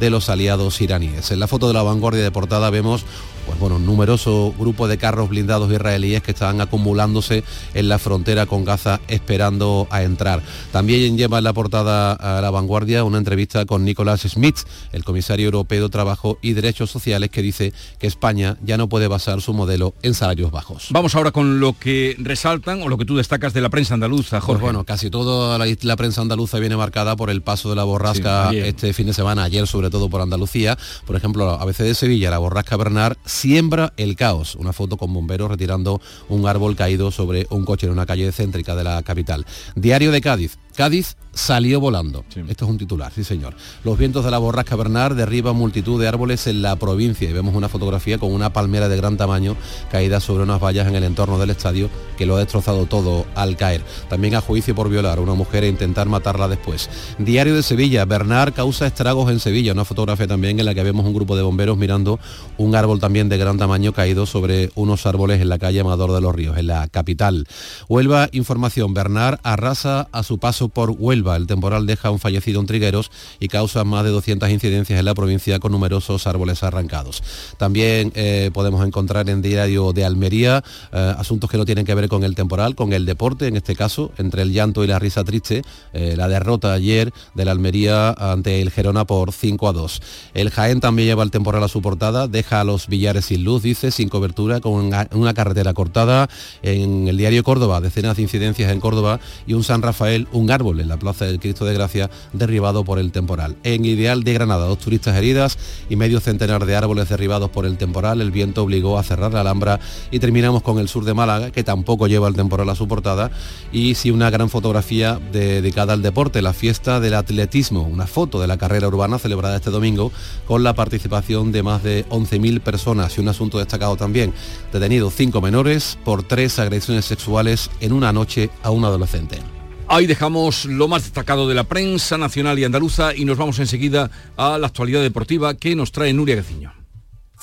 [0.00, 1.30] de los aliados iraníes.
[1.30, 3.04] En la foto de la vanguardia de portada vemos
[3.46, 8.46] pues bueno, un numeroso grupo de carros blindados israelíes que estaban acumulándose en la frontera
[8.46, 10.42] con Gaza esperando a entrar.
[10.70, 14.58] También lleva en la portada a la vanguardia una entrevista con Nicolás Smith,
[14.92, 19.08] el comisario europeo de Trabajo y Derechos Sociales, que dice que España ya no puede
[19.08, 20.88] basar su modelo en salarios bajos.
[20.90, 24.38] Vamos ahora con lo que resaltan o lo que tú destacas de la prensa andaluza,
[24.38, 24.62] pues Jorge.
[24.62, 28.92] bueno, casi toda la, prensa andaluza viene marcada por el paso de la borrasca este
[28.92, 30.78] fin de semana, ayer sobre todo por Andalucía.
[31.06, 34.54] Por ejemplo, a ABC de Sevilla, la borrasca Bernard siembra el caos.
[34.54, 38.76] Una foto con bomberos retirando un árbol caído sobre un coche en una calle céntrica
[38.76, 39.44] de la capital.
[39.74, 40.58] Diario de Cádiz.
[40.76, 42.24] Cádiz salió volando.
[42.48, 43.54] Esto es un titular, sí señor.
[43.84, 47.54] Los vientos de la borrasca Bernard derriban multitud de árboles en la provincia y vemos
[47.54, 49.56] una fotografía con una palmera de gran tamaño
[49.90, 53.56] caída sobre unas vallas en el entorno del estadio que lo ha destrozado todo al
[53.56, 53.82] caer.
[54.08, 56.90] También a juicio por violar a una mujer e intentar matarla después.
[57.18, 59.72] Diario de Sevilla, Bernard causa estragos en Sevilla.
[59.72, 62.20] Una fotografía también en la que vemos un grupo de bomberos mirando
[62.58, 66.20] un árbol también de gran tamaño caído sobre unos árboles en la calle Amador de
[66.20, 67.46] los Ríos, en la capital.
[67.88, 71.36] Huelva, información, Bernard arrasa a su paso por Huelva.
[71.36, 75.14] El temporal deja un fallecido en Trigueros y causa más de 200 incidencias en la
[75.14, 77.22] provincia con numerosos árboles arrancados.
[77.56, 82.08] También eh, podemos encontrar en Diario de Almería eh, asuntos que no tienen que ver
[82.08, 85.24] con el temporal, con el deporte, en este caso, entre el llanto y la risa
[85.24, 90.02] triste, eh, la derrota ayer de la Almería ante el Gerona por 5 a 2.
[90.34, 93.62] El Jaén también lleva el temporal a su portada, deja a los billares sin luz,
[93.62, 96.28] dice, sin cobertura, con una carretera cortada.
[96.62, 100.80] En el diario Córdoba, decenas de incidencias en Córdoba y un San Rafael, un árbol
[100.80, 103.56] en la Plaza del Cristo de Gracia derribado por el temporal.
[103.64, 107.76] En Ideal de Granada, dos turistas heridas y medio centenar de árboles derribados por el
[107.78, 108.20] temporal.
[108.20, 111.64] El viento obligó a cerrar la Alhambra y terminamos con el sur de Málaga, que
[111.64, 113.30] tampoco lleva el temporal a su portada,
[113.72, 118.46] y sí una gran fotografía dedicada al deporte, la fiesta del atletismo, una foto de
[118.46, 120.12] la carrera urbana celebrada este domingo
[120.46, 124.32] con la participación de más de 11.000 personas y un asunto destacado también,
[124.72, 129.61] detenidos cinco menores por tres agresiones sexuales en una noche a un adolescente.
[129.92, 134.10] Ahí dejamos lo más destacado de la prensa nacional y andaluza y nos vamos enseguida
[134.38, 136.72] a la actualidad deportiva que nos trae Nuria Gaciño.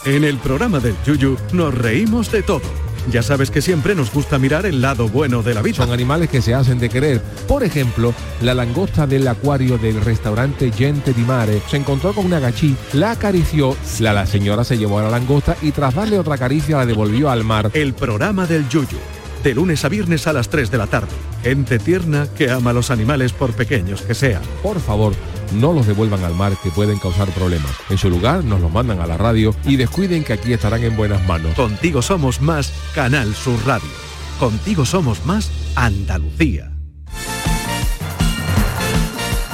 [0.03, 2.63] En el programa del Yuyu nos reímos de todo.
[3.11, 5.75] Ya sabes que siempre nos gusta mirar el lado bueno de la vida.
[5.75, 7.21] Son animales que se hacen de querer.
[7.47, 12.39] Por ejemplo, la langosta del acuario del restaurante Gente di Mare se encontró con una
[12.39, 16.39] gachí, la acarició, la, la señora se llevó a la langosta y tras darle otra
[16.39, 17.69] caricia la devolvió al mar.
[17.75, 18.97] El programa del Yuyu
[19.43, 21.09] de lunes a viernes a las 3 de la tarde.
[21.43, 24.41] Gente tierna que ama a los animales por pequeños que sean.
[24.61, 25.13] Por favor,
[25.53, 27.71] no los devuelvan al mar que pueden causar problemas.
[27.89, 30.95] En su lugar, nos los mandan a la radio y descuiden que aquí estarán en
[30.95, 31.53] buenas manos.
[31.55, 33.89] Contigo somos más Canal Sur Radio.
[34.39, 36.78] Contigo somos más Andalucía.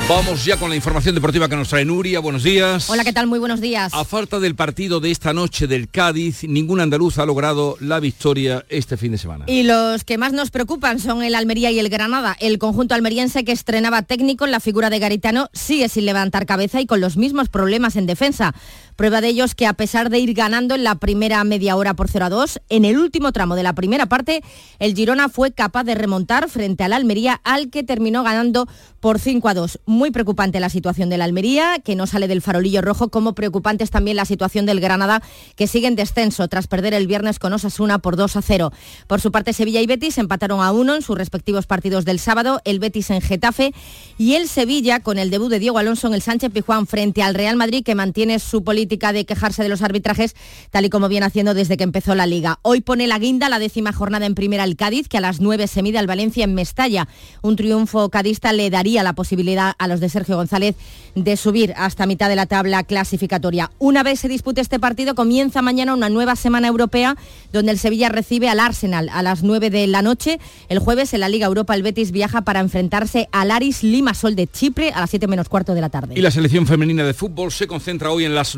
[0.07, 2.19] Vamos ya con la información deportiva que nos trae Nuria.
[2.19, 2.91] Buenos días.
[2.91, 3.25] Hola, ¿qué tal?
[3.25, 3.91] Muy buenos días.
[3.91, 8.63] A falta del partido de esta noche del Cádiz, ningún andaluz ha logrado la victoria
[8.69, 9.45] este fin de semana.
[9.47, 12.37] Y los que más nos preocupan son el Almería y el Granada.
[12.39, 16.79] El conjunto almeriense que estrenaba técnico en la figura de Garitano sigue sin levantar cabeza
[16.79, 18.53] y con los mismos problemas en defensa.
[18.95, 22.07] Prueba de ellos que a pesar de ir ganando en la primera media hora por
[22.07, 24.41] 0 a 2, en el último tramo de la primera parte,
[24.79, 28.69] el Girona fue capaz de remontar frente al Almería, al que terminó ganando
[29.01, 29.79] por 5 a 2.
[29.85, 33.91] Muy preocupante la situación del Almería, que no sale del farolillo rojo, como preocupante es
[33.91, 35.21] también la situación del Granada,
[35.57, 38.71] que sigue en descenso tras perder el viernes con Osasuna por 2 a 0.
[39.07, 42.61] Por su parte, Sevilla y Betis empataron a 1 en sus respectivos partidos del sábado,
[42.63, 43.73] el Betis en Getafe
[44.17, 47.35] y el Sevilla con el debut de Diego Alonso en el Sánchez Pijuán frente al
[47.35, 50.35] Real Madrid, que mantiene su política política de quejarse de los arbitrajes,
[50.69, 52.59] tal y como viene haciendo desde que empezó la liga.
[52.61, 55.65] Hoy pone la guinda la décima jornada en primera el Cádiz, que a las 9
[55.65, 57.07] se mide al Valencia en Mestalla.
[57.41, 60.75] Un triunfo cadista le daría la posibilidad a los de Sergio González
[61.15, 63.71] de subir hasta mitad de la tabla clasificatoria.
[63.79, 67.15] Una vez se dispute este partido, comienza mañana una nueva semana europea
[67.51, 70.39] donde el Sevilla recibe al Arsenal a las 9 de la noche.
[70.69, 74.45] El jueves en la Liga Europa el Betis viaja para enfrentarse al Aris Limasol de
[74.45, 76.13] Chipre a las 7 menos cuarto de la tarde.
[76.15, 78.53] Y la selección femenina de fútbol se concentra hoy en las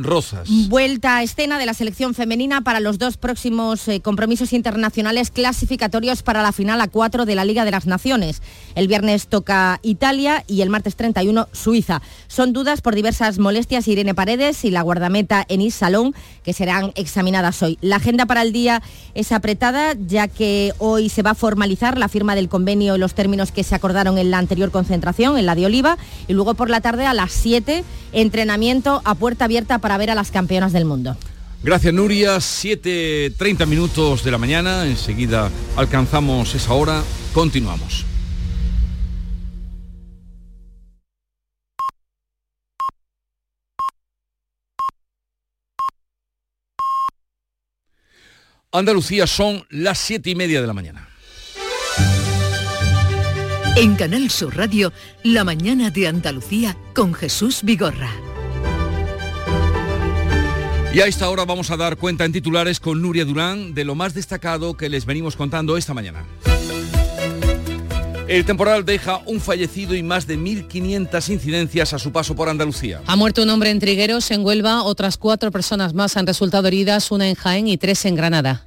[0.69, 6.23] Vuelta a escena de la selección femenina para los dos próximos eh, compromisos internacionales clasificatorios
[6.23, 8.41] para la final a 4 de la Liga de las Naciones.
[8.75, 12.01] El viernes toca Italia y el martes 31 Suiza.
[12.27, 17.62] Son dudas por diversas molestias Irene Paredes y la guardameta Enis Salón que serán examinadas
[17.62, 17.77] hoy.
[17.82, 18.82] La agenda para el día
[19.13, 23.13] es apretada ya que hoy se va a formalizar la firma del convenio y los
[23.13, 26.69] términos que se acordaron en la anterior concentración, en la de Oliva, y luego por
[26.69, 30.86] la tarde a las 7 entrenamiento a puerta abierta para ver a las campeonas del
[30.86, 31.17] mundo.
[31.63, 38.06] Gracias Nuria, 7.30 minutos de la mañana, enseguida alcanzamos esa hora, continuamos.
[48.72, 51.08] Andalucía son las siete y media de la mañana.
[53.76, 54.91] En Canal Sur Radio,
[55.24, 58.27] La mañana de Andalucía con Jesús Vigorra.
[60.93, 63.93] Y a esta hora vamos a dar cuenta en titulares con Nuria Durán de lo
[63.93, 66.26] más destacado que les venimos contando esta mañana.
[68.28, 73.02] El temporal deja un fallecido y más de 1.500 incidencias a su paso por Andalucía.
[73.06, 77.10] Ha muerto un hombre en Trigueros, en Huelva, otras cuatro personas más han resultado heridas,
[77.12, 78.66] una en Jaén y tres en Granada.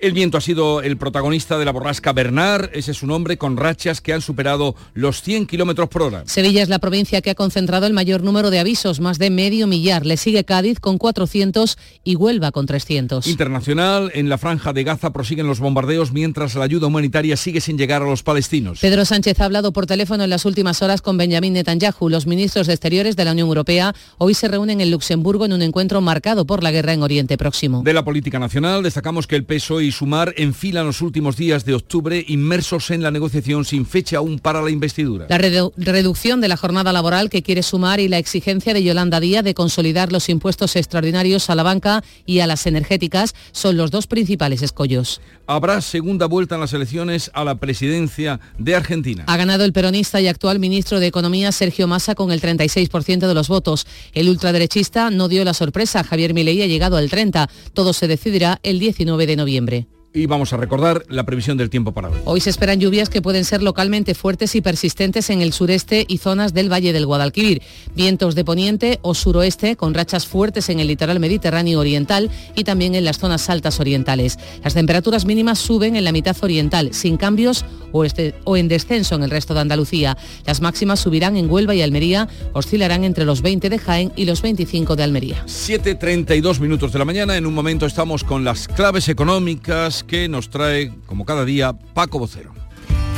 [0.00, 3.56] El viento ha sido el protagonista de la borrasca Bernard, ese es su nombre, con
[3.56, 6.24] rachas que han superado los 100 kilómetros por hora.
[6.26, 9.66] Sevilla es la provincia que ha concentrado el mayor número de avisos, más de medio
[9.66, 10.04] millar.
[10.04, 13.26] Le sigue Cádiz con 400 y Huelva con 300.
[13.28, 17.78] Internacional, en la franja de Gaza prosiguen los bombardeos mientras la ayuda humanitaria sigue sin
[17.78, 18.80] llegar a los palestinos.
[18.80, 22.08] Pedro Sánchez ha hablado por teléfono en las últimas horas con Benjamín Netanyahu.
[22.08, 25.62] Los ministros de Exteriores de la Unión Europea hoy se reúnen en Luxemburgo en un
[25.62, 27.82] encuentro marcado por la guerra en Oriente Próximo.
[27.82, 31.74] De la política nacional destacamos que el PSOE y Sumar enfilan los últimos días de
[31.74, 35.26] octubre inmersos en la negociación sin fecha aún para la investidura.
[35.28, 39.20] La redu reducción de la jornada laboral que quiere sumar y la exigencia de Yolanda
[39.20, 43.90] Díaz de consolidar los impuestos extraordinarios a la banca y a las energéticas son los
[43.90, 45.20] dos principales escollos.
[45.46, 49.24] Habrá segunda vuelta en las elecciones a la presidencia de Argentina.
[49.26, 53.34] Ha ganado el peronista y actual ministro de Economía Sergio Massa con el 36% de
[53.34, 53.86] los votos.
[54.14, 56.02] El ultraderechista no dio la sorpresa.
[56.02, 57.50] Javier Milei ha llegado al 30.
[57.74, 59.73] Todo se decidirá el 19 de noviembre
[60.14, 62.18] y vamos a recordar la previsión del tiempo para hoy.
[62.24, 66.18] Hoy se esperan lluvias que pueden ser localmente fuertes y persistentes en el sureste y
[66.18, 67.62] zonas del Valle del Guadalquivir.
[67.96, 72.94] Vientos de poniente o suroeste con rachas fuertes en el litoral mediterráneo oriental y también
[72.94, 74.38] en las zonas altas orientales.
[74.62, 79.16] Las temperaturas mínimas suben en la mitad oriental, sin cambios o, este, o en descenso
[79.16, 80.16] en el resto de Andalucía.
[80.46, 84.42] Las máximas subirán en Huelva y Almería, oscilarán entre los 20 de Jaén y los
[84.42, 85.44] 25 de Almería.
[85.46, 90.50] 7.32 minutos de la mañana, en un momento estamos con las claves económicas que nos
[90.50, 92.52] trae, como cada día, Paco Vocero.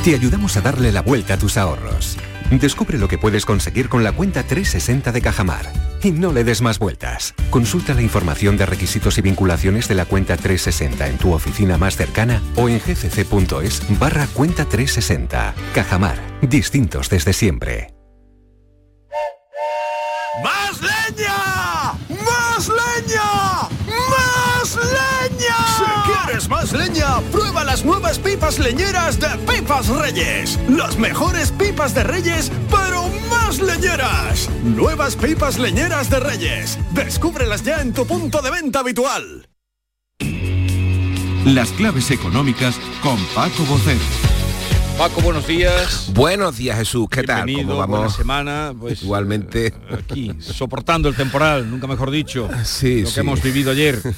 [0.03, 2.17] Te ayudamos a darle la vuelta a tus ahorros.
[2.51, 5.71] Descubre lo que puedes conseguir con la cuenta 360 de Cajamar.
[6.01, 7.33] Y no le des más vueltas.
[7.49, 11.97] Consulta la información de requisitos y vinculaciones de la cuenta 360 en tu oficina más
[11.97, 15.55] cercana o en gcc.es barra cuenta 360.
[15.73, 16.17] Cajamar.
[16.41, 17.93] Distintos desde siempre.
[20.43, 21.93] ¡Más leña!
[22.09, 23.69] ¡Más leña!
[24.09, 25.57] ¡Más leña!
[25.77, 30.59] Si más leña, prueba las nuevas pipas leñeras de Pipas Reyes.
[30.69, 34.49] Las mejores pipas de Reyes, pero más leñeras.
[34.63, 36.77] Nuevas pipas leñeras de Reyes.
[36.91, 39.49] Descúbrelas ya en tu punto de venta habitual.
[41.45, 44.26] Las claves económicas con Paco Bocero.
[44.97, 46.09] Paco, buenos días.
[46.15, 47.07] Buenos días, Jesús.
[47.11, 47.45] ¿Qué tal?
[47.53, 47.97] ¿Cómo vamos?
[47.99, 48.73] buena semana.
[48.79, 49.67] Pues, Igualmente.
[49.67, 52.49] eh, aquí, soportando el temporal, nunca mejor dicho.
[52.63, 53.13] Sí, lo sí.
[53.13, 54.01] que hemos vivido ayer.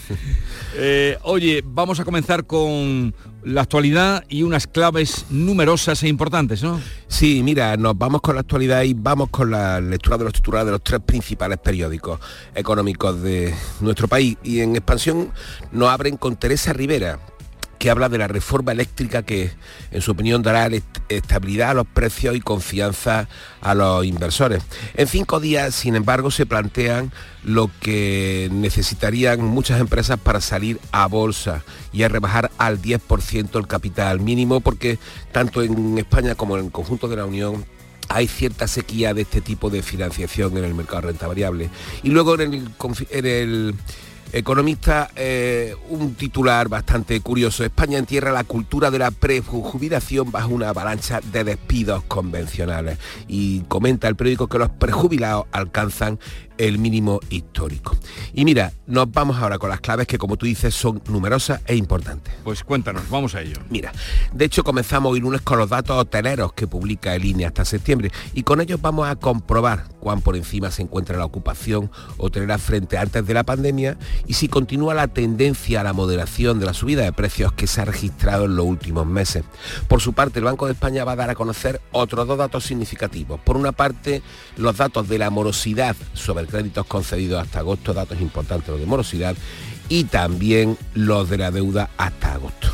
[0.81, 3.13] Eh, oye, vamos a comenzar con
[3.43, 6.79] la actualidad y unas claves numerosas e importantes, ¿no?
[7.07, 10.67] Sí, mira, nos vamos con la actualidad y vamos con la lectura de los titulares
[10.67, 12.19] de los tres principales periódicos
[12.53, 14.37] económicos de nuestro país.
[14.43, 15.31] Y en expansión
[15.71, 17.19] nos abren con Teresa Rivera,
[17.79, 19.51] que habla de la reforma eléctrica que,
[19.91, 23.27] en su opinión, dará est- estabilidad a los precios y confianza
[23.61, 24.61] a los inversores.
[24.95, 27.11] En cinco días, sin embargo, se plantean
[27.43, 31.63] lo que necesitarían muchas empresas para salir a bolsa
[31.93, 34.99] y a rebajar al 10% el capital mínimo, porque
[35.31, 37.65] tanto en España como en el conjunto de la Unión
[38.09, 41.69] hay cierta sequía de este tipo de financiación en el mercado de renta variable.
[42.03, 42.69] Y luego en el,
[43.11, 43.75] en el
[44.31, 47.63] Economista, eh, un titular bastante curioso.
[47.63, 52.97] España entierra la cultura de la prejubilación bajo una avalancha de despidos convencionales.
[53.27, 56.19] Y comenta el periódico que los prejubilados alcanzan
[56.59, 57.97] el mínimo histórico.
[58.33, 61.75] Y mira, nos vamos ahora con las claves que como tú dices son numerosas e
[61.75, 62.33] importantes.
[62.43, 63.55] Pues cuéntanos, vamos a ello.
[63.69, 63.93] Mira,
[64.33, 68.11] de hecho comenzamos hoy lunes con los datos hoteleros que publica el INE hasta septiembre
[68.33, 72.97] y con ellos vamos a comprobar cuán por encima se encuentra la ocupación hotelera frente
[72.97, 73.97] a antes de la pandemia
[74.27, 77.81] y si continúa la tendencia a la moderación de la subida de precios que se
[77.81, 79.43] ha registrado en los últimos meses.
[79.87, 82.63] Por su parte, el Banco de España va a dar a conocer otros dos datos
[82.63, 83.39] significativos.
[83.39, 84.21] Por una parte,
[84.57, 89.35] los datos de la morosidad sobre créditos concedidos hasta agosto, datos importantes los de morosidad,
[89.89, 92.69] y también los de la deuda hasta agosto.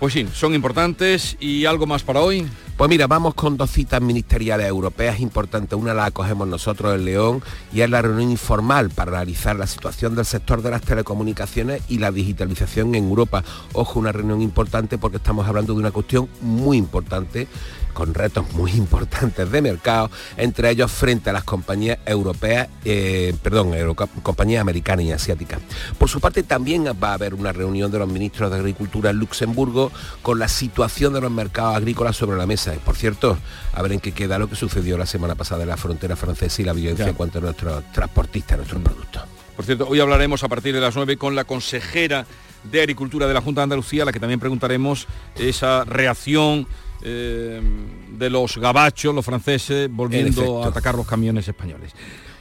[0.00, 2.46] Pues sí, son importantes y algo más para hoy.
[2.80, 5.78] Pues mira, vamos con dos citas ministeriales europeas importantes.
[5.78, 7.42] Una la acogemos nosotros en León
[7.74, 11.98] y es la reunión informal para analizar la situación del sector de las telecomunicaciones y
[11.98, 13.44] la digitalización en Europa.
[13.74, 17.48] Ojo, una reunión importante porque estamos hablando de una cuestión muy importante
[17.92, 23.72] con retos muy importantes de mercado, entre ellos frente a las compañías europeas, eh, perdón,
[24.22, 25.60] compañías americanas y asiáticas.
[25.98, 29.16] Por su parte también va a haber una reunión de los ministros de Agricultura en
[29.16, 32.74] Luxemburgo con la situación de los mercados agrícolas sobre la mesa.
[32.74, 33.38] Y por cierto,
[33.72, 36.62] a ver en qué queda lo que sucedió la semana pasada en la frontera francesa
[36.62, 39.22] y la violencia en cuanto a nuestros transportistas, nuestros productos.
[39.56, 42.24] Por cierto, hoy hablaremos a partir de las 9 con la consejera
[42.64, 46.66] de Agricultura de la Junta de Andalucía, a la que también preguntaremos esa reacción
[47.02, 47.60] eh,
[48.10, 51.92] de los gabachos, los franceses, volviendo a atacar los camiones españoles.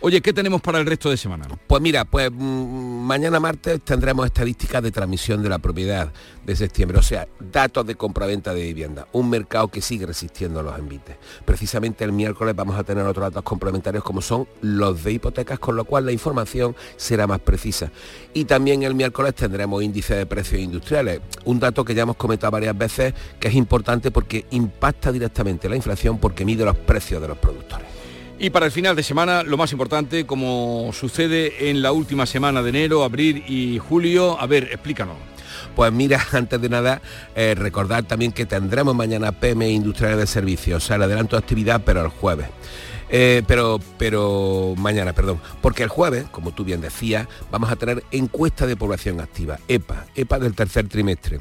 [0.01, 1.45] Oye, ¿qué tenemos para el resto de semana?
[1.67, 6.13] Pues mira, pues mm, mañana martes tendremos estadísticas de transmisión de la propiedad
[6.45, 10.63] de septiembre, o sea, datos de compraventa de vivienda, un mercado que sigue resistiendo a
[10.63, 11.17] los envites.
[11.43, 15.75] Precisamente el miércoles vamos a tener otros datos complementarios como son los de hipotecas, con
[15.75, 17.91] lo cual la información será más precisa.
[18.33, 22.51] Y también el miércoles tendremos índice de precios industriales, un dato que ya hemos comentado
[22.51, 27.27] varias veces que es importante porque impacta directamente la inflación porque mide los precios de
[27.27, 27.88] los productores.
[28.41, 32.63] Y para el final de semana, lo más importante, como sucede en la última semana
[32.63, 35.17] de enero, abril y julio, a ver, explícanos.
[35.75, 37.01] Pues mira, antes de nada,
[37.35, 41.41] eh, recordar también que tendremos mañana PM Industrial de Servicios, o sea, el adelanto de
[41.41, 42.47] actividad, pero el jueves.
[43.09, 48.03] Eh, pero, pero mañana, perdón, porque el jueves, como tú bien decías, vamos a tener
[48.11, 51.39] encuesta de población activa, EPA, EPA del tercer trimestre.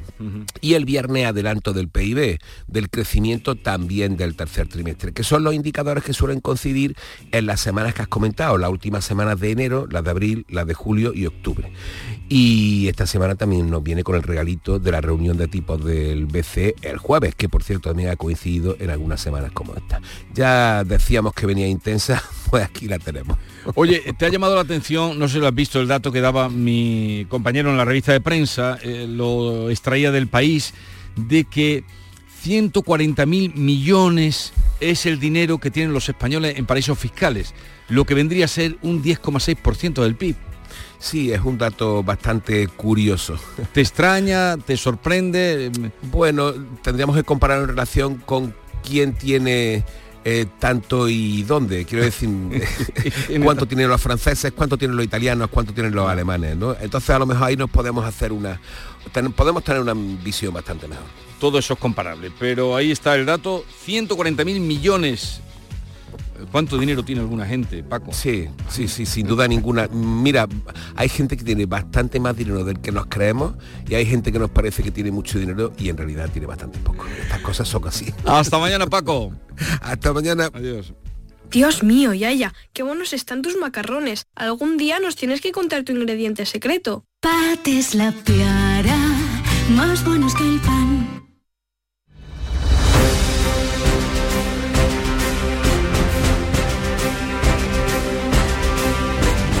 [0.61, 5.53] Y el viernes adelanto del PIB, del crecimiento también del tercer trimestre, que son los
[5.53, 6.95] indicadores que suelen coincidir
[7.31, 10.65] en las semanas que has comentado, las últimas semanas de enero, las de abril, las
[10.65, 11.71] de julio y octubre.
[12.31, 16.27] Y esta semana también nos viene con el regalito de la reunión de tipos del
[16.27, 19.99] BCE el jueves, que por cierto también ha coincidido en algunas semanas como esta.
[20.31, 23.35] Ya decíamos que venía intensa, pues aquí la tenemos.
[23.73, 26.21] Oye, ¿te ha llamado la atención, no sé si lo has visto, el dato que
[26.21, 30.75] daba mi compañero en la revista de prensa, eh, lo extraía del país,
[31.15, 31.83] de que
[32.41, 37.55] 140 mil millones es el dinero que tienen los españoles en paraísos fiscales,
[37.87, 40.35] lo que vendría a ser un 10,6% del PIB.
[40.99, 43.39] Sí, es un dato bastante curioso.
[43.73, 44.57] ¿Te extraña?
[44.57, 45.71] ¿Te sorprende?
[46.03, 49.85] Bueno, tendríamos que comparar en relación con quién tiene
[50.25, 51.85] eh, tanto y dónde.
[51.85, 52.29] Quiero decir,
[53.43, 56.57] cuánto tienen los franceses, cuánto tienen los italianos, cuánto tienen los alemanes.
[56.57, 56.75] ¿no?
[56.79, 58.59] Entonces a lo mejor ahí nos podemos hacer una...
[59.35, 61.05] podemos tener una visión bastante mejor.
[61.39, 65.39] Todo eso es comparable, pero ahí está el dato, 140 mil millones
[66.51, 68.13] ¿Cuánto dinero tiene alguna gente, Paco?
[68.13, 69.87] Sí, sí, sí, sin duda ninguna.
[69.87, 70.47] Mira,
[70.95, 73.53] hay gente que tiene bastante más dinero del que nos creemos
[73.87, 76.79] y hay gente que nos parece que tiene mucho dinero y en realidad tiene bastante
[76.79, 77.05] poco.
[77.21, 78.13] Estas cosas son así.
[78.25, 79.33] Hasta mañana, Paco.
[79.81, 80.49] Hasta mañana.
[80.53, 80.93] Adiós.
[81.51, 84.27] Dios mío, Yaya, qué buenos están tus macarrones.
[84.35, 87.05] Algún día nos tienes que contar tu ingrediente secreto.
[87.21, 88.97] Pates la piara,
[89.71, 90.88] más buenos que el pan.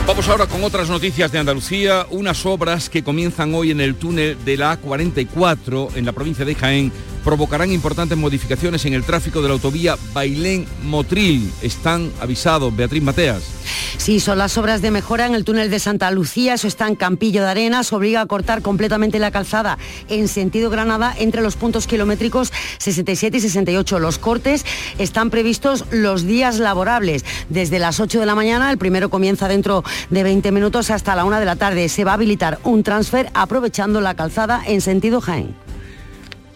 [0.09, 4.43] Vamos ahora con otras noticias de Andalucía, unas obras que comienzan hoy en el túnel
[4.43, 6.91] de la A44 en la provincia de Jaén
[7.23, 11.51] provocarán importantes modificaciones en el tráfico de la autovía Bailén-Motril.
[11.61, 13.58] Están avisados, Beatriz Mateas.
[13.97, 16.95] Sí, son las obras de mejora en el túnel de Santa Lucía, eso está en
[16.95, 21.55] Campillo de Arena, se obliga a cortar completamente la calzada en sentido Granada entre los
[21.55, 23.99] puntos kilométricos 67 y 68.
[23.99, 24.65] Los cortes
[24.97, 29.83] están previstos los días laborables, desde las 8 de la mañana, el primero comienza dentro
[30.09, 31.89] de 20 minutos hasta la 1 de la tarde.
[31.89, 35.68] Se va a habilitar un transfer aprovechando la calzada en sentido Jaén.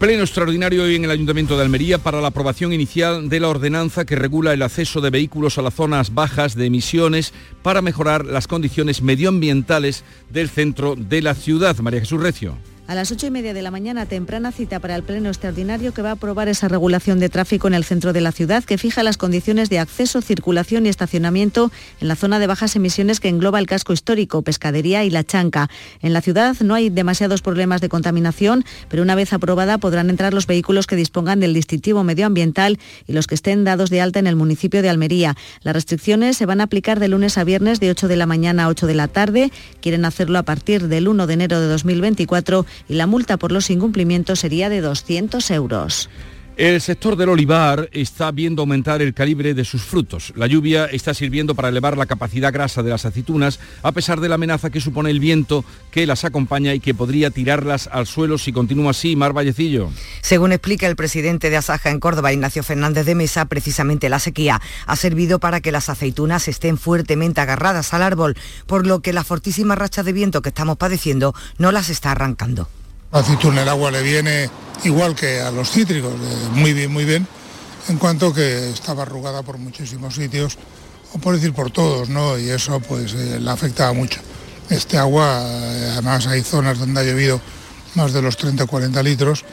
[0.03, 4.03] Pleno extraordinario hoy en el Ayuntamiento de Almería para la aprobación inicial de la ordenanza
[4.03, 8.49] que regula el acceso de vehículos a las zonas bajas de emisiones para mejorar las
[8.49, 11.77] condiciones medioambientales del centro de la ciudad.
[11.77, 12.57] María Jesús Recio.
[12.85, 16.01] A las ocho y media de la mañana, temprana cita para el Pleno Extraordinario que
[16.01, 19.03] va a aprobar esa regulación de tráfico en el centro de la ciudad que fija
[19.03, 21.71] las condiciones de acceso, circulación y estacionamiento
[22.01, 25.69] en la zona de bajas emisiones que engloba el casco histórico, pescadería y la chanca.
[26.01, 30.33] En la ciudad no hay demasiados problemas de contaminación, pero una vez aprobada podrán entrar
[30.33, 34.27] los vehículos que dispongan del distintivo medioambiental y los que estén dados de alta en
[34.27, 35.37] el municipio de Almería.
[35.61, 38.65] Las restricciones se van a aplicar de lunes a viernes de 8 de la mañana
[38.65, 39.53] a 8 de la tarde.
[39.79, 43.69] Quieren hacerlo a partir del 1 de enero de 2024 y la multa por los
[43.69, 46.09] incumplimientos sería de 200 euros.
[46.55, 50.31] El sector del olivar está viendo aumentar el calibre de sus frutos.
[50.35, 54.29] La lluvia está sirviendo para elevar la capacidad grasa de las aceitunas, a pesar de
[54.29, 58.37] la amenaza que supone el viento que las acompaña y que podría tirarlas al suelo
[58.37, 59.15] si continúa así.
[59.15, 59.89] Mar Vallecillo.
[60.21, 64.61] Según explica el presidente de Asaja en Córdoba, Ignacio Fernández de Mesa, precisamente la sequía
[64.85, 68.37] ha servido para que las aceitunas estén fuertemente agarradas al árbol,
[68.67, 72.69] por lo que la fortísima racha de viento que estamos padeciendo no las está arrancando.
[73.13, 74.49] La aceituna el agua le viene
[74.85, 77.27] igual que a los cítricos, eh, muy bien, muy bien,
[77.87, 80.57] en cuanto que estaba arrugada por muchísimos sitios,
[81.13, 82.39] o por decir por todos, ¿no?
[82.39, 84.19] Y eso pues eh, la afectaba mucho.
[84.67, 87.39] Este agua, eh, además hay zonas donde ha llovido
[87.93, 89.45] más de los 30 o 40 litros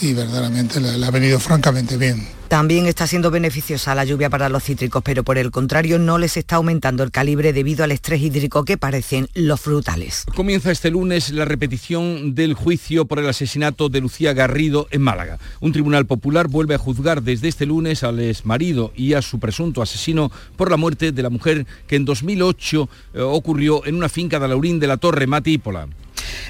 [0.00, 2.38] y verdaderamente le, le ha venido francamente bien.
[2.48, 6.38] También está siendo beneficiosa la lluvia para los cítricos, pero por el contrario no les
[6.38, 10.24] está aumentando el calibre debido al estrés hídrico que parecen los frutales.
[10.34, 15.38] Comienza este lunes la repetición del juicio por el asesinato de Lucía Garrido en Málaga.
[15.60, 19.82] Un tribunal popular vuelve a juzgar desde este lunes al exmarido y a su presunto
[19.82, 24.40] asesino por la muerte de la mujer que en 2008 eh, ocurrió en una finca
[24.40, 25.86] de Laurín de la Torre, Matípola.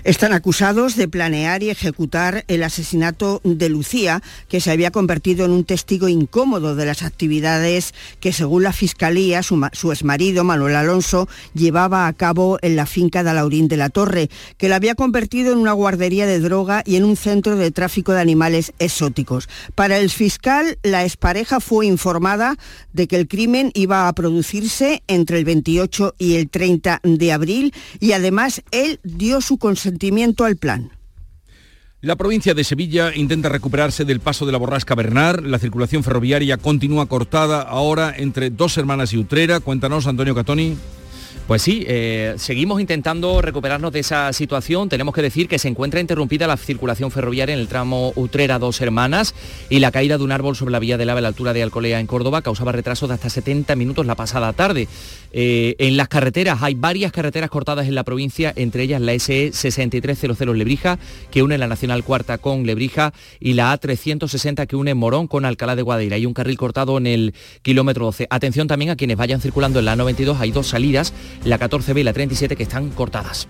[0.05, 5.53] Están acusados de planear y ejecutar el asesinato de Lucía, que se había convertido en
[5.53, 11.29] un testigo incómodo de las actividades que, según la Fiscalía, su, su exmarido, Manuel Alonso,
[11.55, 15.53] llevaba a cabo en la finca de Alaurín de la Torre, que la había convertido
[15.53, 19.49] en una guardería de droga y en un centro de tráfico de animales exóticos.
[19.75, 22.57] Para el fiscal, la expareja fue informada
[22.93, 27.75] de que el crimen iba a producirse entre el 28 y el 30 de abril
[28.01, 30.93] y además él dio su consentimiento al plan.
[32.01, 35.45] La provincia de Sevilla intenta recuperarse del paso de la borrasca Bernard.
[35.45, 39.61] La circulación ferroviaria continúa cortada ahora entre Dos Hermanas y Utrera.
[39.61, 40.79] Cuéntanos, Antonio Catoni.
[41.49, 44.91] Pues sí, eh, seguimos intentando recuperarnos de esa situación.
[44.91, 48.83] Tenemos que decir que se encuentra interrumpida la circulación ferroviaria en el tramo Utrera Dos
[48.83, 49.35] Hermanas
[49.71, 51.63] y la caída de un árbol sobre la vía del AVE a la altura de
[51.63, 54.89] Alcolea en Córdoba causaba retrasos de hasta 70 minutos la pasada tarde.
[55.33, 59.51] Eh, en las carreteras hay varias carreteras cortadas en la provincia, entre ellas la SE
[59.55, 60.99] 6300 Lebrija,
[61.31, 65.77] que une la Nacional Cuarta con Lebrija, y la A360 que une Morón con Alcalá
[65.77, 66.17] de Guadaira.
[66.17, 68.27] Hay un carril cortado en el kilómetro 12.
[68.29, 71.15] Atención también a quienes vayan circulando en la 92, hay dos salidas
[71.45, 73.49] la 14B y la 37 que están cortadas.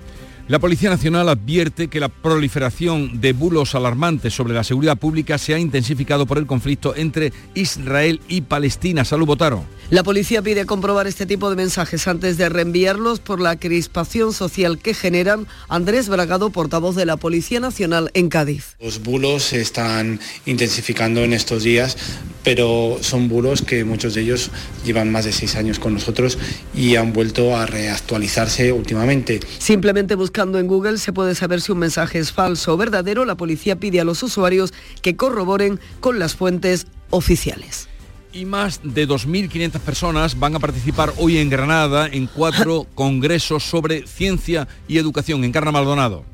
[0.48, 5.52] La Policía Nacional advierte que la proliferación de bulos alarmantes sobre la seguridad pública se
[5.52, 9.04] ha intensificado por el conflicto entre Israel y Palestina.
[9.04, 9.62] Salud, Botaro.
[9.90, 14.78] La policía pide comprobar este tipo de mensajes antes de reenviarlos por la crispación social
[14.78, 15.46] que generan.
[15.68, 18.76] Andrés Bragado, portavoz de la Policía Nacional en Cádiz.
[18.80, 21.96] Los bulos se están intensificando en estos días,
[22.44, 24.50] pero son bulos que muchos de ellos
[24.84, 26.36] llevan más de seis años con nosotros
[26.74, 29.40] y han vuelto a reactualizarse últimamente.
[29.58, 33.24] Simplemente buscando en Google se puede saber si un mensaje es falso o verdadero.
[33.24, 34.72] La policía pide a los usuarios
[35.02, 37.88] que corroboren con las fuentes oficiales.
[38.32, 44.06] Y más de 2.500 personas van a participar hoy en Granada en cuatro congresos sobre
[44.06, 46.24] ciencia y educación en Carna Maldonado.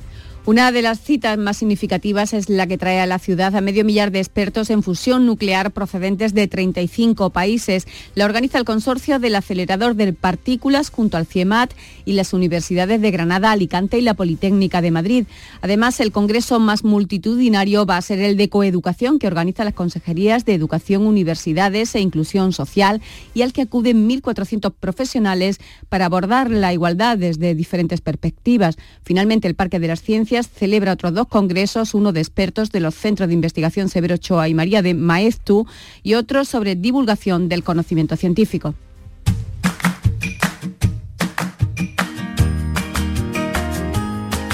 [0.47, 3.83] Una de las citas más significativas es la que trae a la ciudad a medio
[3.83, 7.87] millar de expertos en fusión nuclear procedentes de 35 países.
[8.15, 11.73] La organiza el consorcio del acelerador de partículas junto al CIEMAT
[12.05, 15.25] y las universidades de Granada, Alicante y la Politécnica de Madrid.
[15.63, 20.45] Además, el congreso más multitudinario va a ser el de coeducación que organiza las consejerías
[20.45, 23.01] de Educación, Universidades e Inclusión Social
[23.33, 28.77] y al que acuden 1.400 profesionales para abordar la igualdad desde diferentes perspectivas.
[29.03, 32.95] Finalmente, el Parque de las Ciencias celebra otros dos congresos, uno de expertos de los
[32.95, 35.66] Centros de Investigación Severo Ochoa y María de Maestu
[36.03, 38.74] y otro sobre divulgación del conocimiento científico.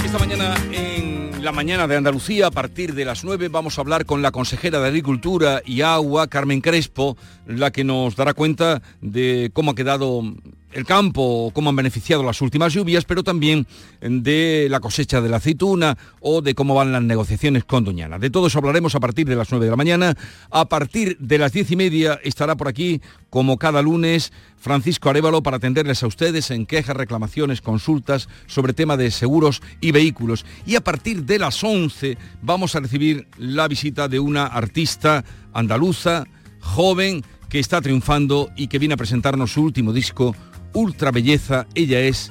[0.05, 4.05] Esta mañana en la mañana de Andalucía, a partir de las 9, vamos a hablar
[4.05, 7.17] con la consejera de Agricultura y Agua, Carmen Crespo,
[7.47, 10.23] la que nos dará cuenta de cómo ha quedado
[10.73, 13.67] el campo, cómo han beneficiado las últimas lluvias, pero también
[14.01, 18.19] de la cosecha de la aceituna o de cómo van las negociaciones con Doñana.
[18.19, 20.17] De todo eso hablaremos a partir de las 9 de la mañana.
[20.51, 23.01] A partir de las 10 y media estará por aquí,
[23.31, 28.97] como cada lunes, Francisco Arevalo para atenderles a ustedes en quejas, reclamaciones, consultas sobre tema
[28.97, 30.45] de seguros y vehículos.
[30.67, 36.25] Y a partir de las 11 vamos a recibir la visita de una artista andaluza,
[36.61, 40.37] joven, que está triunfando y que viene a presentarnos su último disco,
[40.73, 41.67] Ultra Belleza.
[41.75, 42.31] Ella es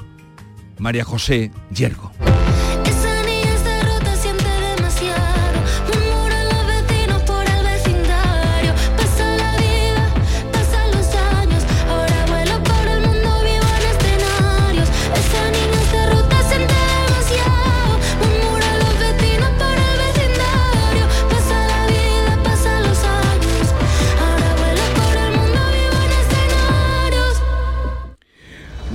[0.78, 2.12] María José Yergo.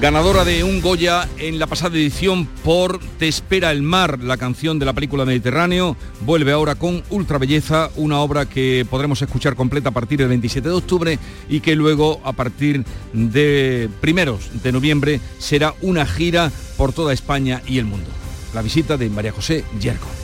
[0.05, 4.79] Ganadora de un Goya en la pasada edición por Te espera el mar, la canción
[4.79, 5.97] de la película Mediterráneo,
[6.27, 10.69] vuelve ahora con Ultra Belleza, una obra que podremos escuchar completa a partir del 27
[10.69, 12.85] de octubre y que luego a partir
[13.15, 18.11] de primeros de noviembre será una gira por toda España y el mundo.
[18.53, 20.24] La visita de María José Yergo.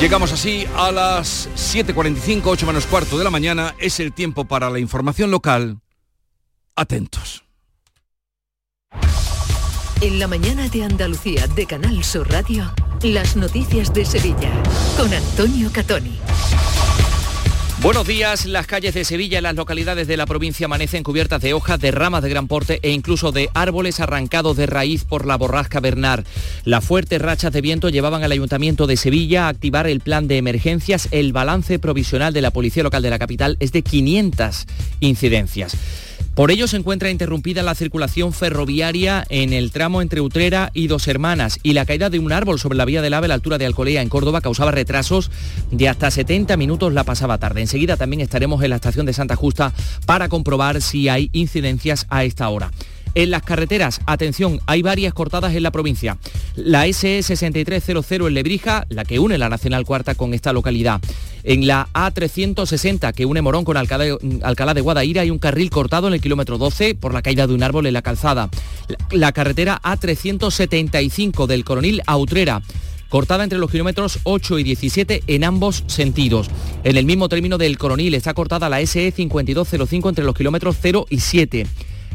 [0.00, 3.74] Llegamos así a las 7.45, 8 menos cuarto de la mañana.
[3.78, 5.80] Es el tiempo para la información local.
[6.76, 7.44] Atentos.
[10.02, 12.70] En la mañana de Andalucía de Canal Sur Radio,
[13.02, 14.52] las noticias de Sevilla
[14.98, 16.18] con Antonio Catoni.
[17.86, 18.46] Buenos días.
[18.46, 21.92] Las calles de Sevilla y las localidades de la provincia amanecen cubiertas de hojas, de
[21.92, 26.24] ramas de gran porte e incluso de árboles arrancados de raíz por la borrasca Bernard.
[26.64, 30.36] Las fuertes rachas de viento llevaban al Ayuntamiento de Sevilla a activar el plan de
[30.36, 31.06] emergencias.
[31.12, 34.66] El balance provisional de la Policía Local de la capital es de 500
[34.98, 35.76] incidencias.
[36.36, 41.08] Por ello se encuentra interrumpida la circulación ferroviaria en el tramo entre Utrera y Dos
[41.08, 43.56] Hermanas y la caída de un árbol sobre la vía del AVE a la altura
[43.56, 45.30] de Alcolea en Córdoba causaba retrasos
[45.70, 47.62] de hasta 70 minutos la pasada tarde.
[47.62, 49.72] Enseguida también estaremos en la estación de Santa Justa
[50.04, 52.70] para comprobar si hay incidencias a esta hora.
[53.16, 56.18] En las carreteras, atención, hay varias cortadas en la provincia.
[56.54, 61.00] La SE 6300 en Lebrija, la que une la Nacional Cuarta con esta localidad.
[61.42, 66.12] En la A360 que une Morón con Alcalá, de Guadaira hay un carril cortado en
[66.12, 68.50] el kilómetro 12 por la caída de un árbol en la calzada.
[69.10, 72.60] La, carretera A375 del Coronil a Utrera
[73.08, 76.50] cortada entre los kilómetros 8 y 17 en ambos sentidos.
[76.84, 81.06] En el mismo término del Coronil está cortada la SE 5205 entre los kilómetros 0
[81.08, 81.66] y 7.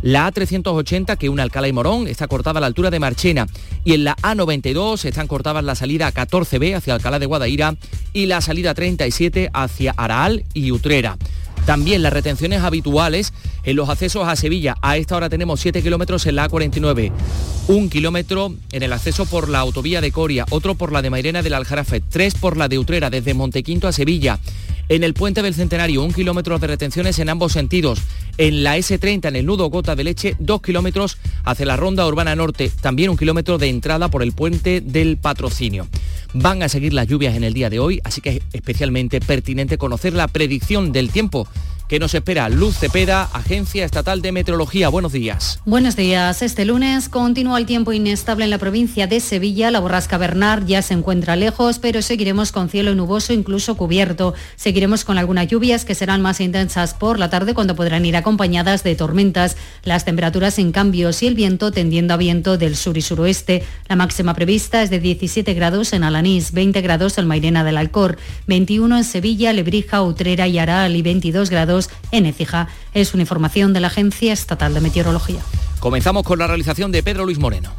[0.02, 3.47] La A380 que une Alcalá y Morón está cortada a la altura de Marchena
[3.84, 7.76] y en la A92 están cortadas la salida 14B hacia Alcalá de Guadaira
[8.12, 11.18] y la salida 37 hacia Araal y Utrera.
[11.66, 13.34] También las retenciones habituales
[13.64, 14.76] en los accesos a Sevilla.
[14.82, 17.12] A esta hora tenemos 7 kilómetros en la A49,
[17.68, 21.41] un kilómetro en el acceso por la autovía de Coria, otro por la de Mairena
[21.41, 24.39] del Aljarafe, tres por la de Utrera desde Montequinto a Sevilla.
[24.89, 28.01] En el puente del Centenario, un kilómetro de retenciones en ambos sentidos.
[28.38, 32.36] En la S30, en el nudo Gota de Leche, dos kilómetros hacia la Ronda Urbana
[32.36, 32.70] Norte.
[32.82, 35.88] También un kilómetro de entrada por el puente del Patrocinio.
[36.34, 39.78] Van a seguir las lluvias en el día de hoy, así que es especialmente pertinente
[39.78, 41.47] conocer la predicción del tiempo
[41.92, 44.88] que nos espera Luz Cepeda, Agencia Estatal de Meteorología.
[44.88, 45.60] Buenos días.
[45.66, 46.42] Buenos días.
[46.42, 49.72] Este lunes continúa el tiempo inestable en la provincia de Sevilla.
[49.72, 54.34] La borrasca Bernard ya se encuentra lejos, pero seguiremos con cielo nuboso, incluso cubierto.
[54.56, 58.86] Seguiremos con algunas lluvias que serán más intensas por la tarde cuando podrán ir acompañadas
[58.86, 59.58] de tormentas.
[59.84, 63.66] Las temperaturas en cambios y el viento tendiendo a viento del sur y suroeste.
[63.89, 68.18] La máxima prevista es de 17 grados en Alanís, 20 grados en Mairena del Alcor,
[68.48, 71.80] 21 en Sevilla, Lebrija, Utrera y Aral y 22 grados
[72.11, 72.67] en Écija.
[72.93, 75.41] Es una información de la Agencia Estatal de Meteorología.
[75.79, 77.73] Comenzamos con la realización de Pedro Luis Moreno.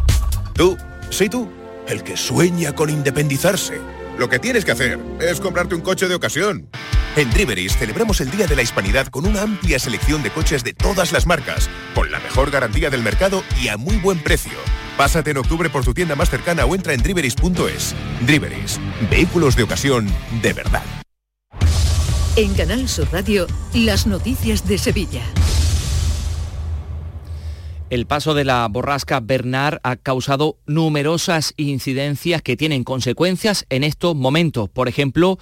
[0.55, 0.77] Tú,
[1.11, 1.49] sí tú,
[1.87, 3.81] el que sueña con independizarse.
[4.19, 6.69] Lo que tienes que hacer es comprarte un coche de ocasión.
[7.17, 10.73] En Driveris celebramos el Día de la Hispanidad con una amplia selección de coches de
[10.73, 14.53] todas las marcas, con la mejor garantía del mercado y a muy buen precio.
[14.97, 17.95] Pásate en octubre por tu tienda más cercana o entra en driveris.es.
[18.27, 18.81] Driveris,
[19.11, 20.07] vehículos de ocasión
[20.43, 20.83] de verdad.
[22.35, 25.21] En Canal Sur Radio, las noticias de Sevilla.
[27.91, 34.17] El paso de la borrasca Bernard ha causado numerosas incidencias que tienen consecuencias en estos
[34.17, 34.71] momentos.
[34.71, 35.39] Por ejemplo,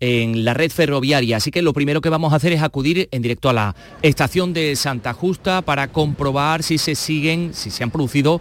[0.00, 1.36] en la red ferroviaria.
[1.36, 4.54] Así que lo primero que vamos a hacer es acudir en directo a la estación
[4.54, 8.40] de Santa Justa para comprobar si se siguen, si se han producido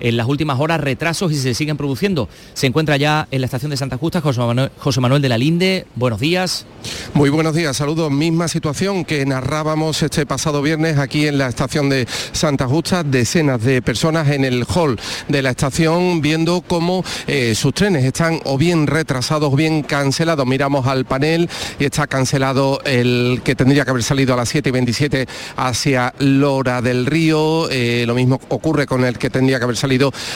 [0.00, 2.28] en las últimas horas retrasos y se siguen produciendo.
[2.54, 5.86] Se encuentra ya en la estación de Santa Justa José Manuel, de la Linde.
[5.94, 6.66] Buenos días.
[7.14, 8.10] Muy buenos días, saludos.
[8.10, 13.62] Misma situación que narrábamos este pasado viernes aquí en la estación de Santa Justa, decenas
[13.62, 18.58] de personas en el hall de la estación viendo cómo eh, sus trenes están o
[18.58, 20.46] bien retrasados o bien cancelados.
[20.46, 24.68] Miramos al panel y está cancelado el que tendría que haber salido a las 7
[24.68, 25.26] y 27
[25.56, 27.68] hacia Lora del Río.
[27.70, 29.87] Eh, lo mismo ocurre con el que tendría que haber salido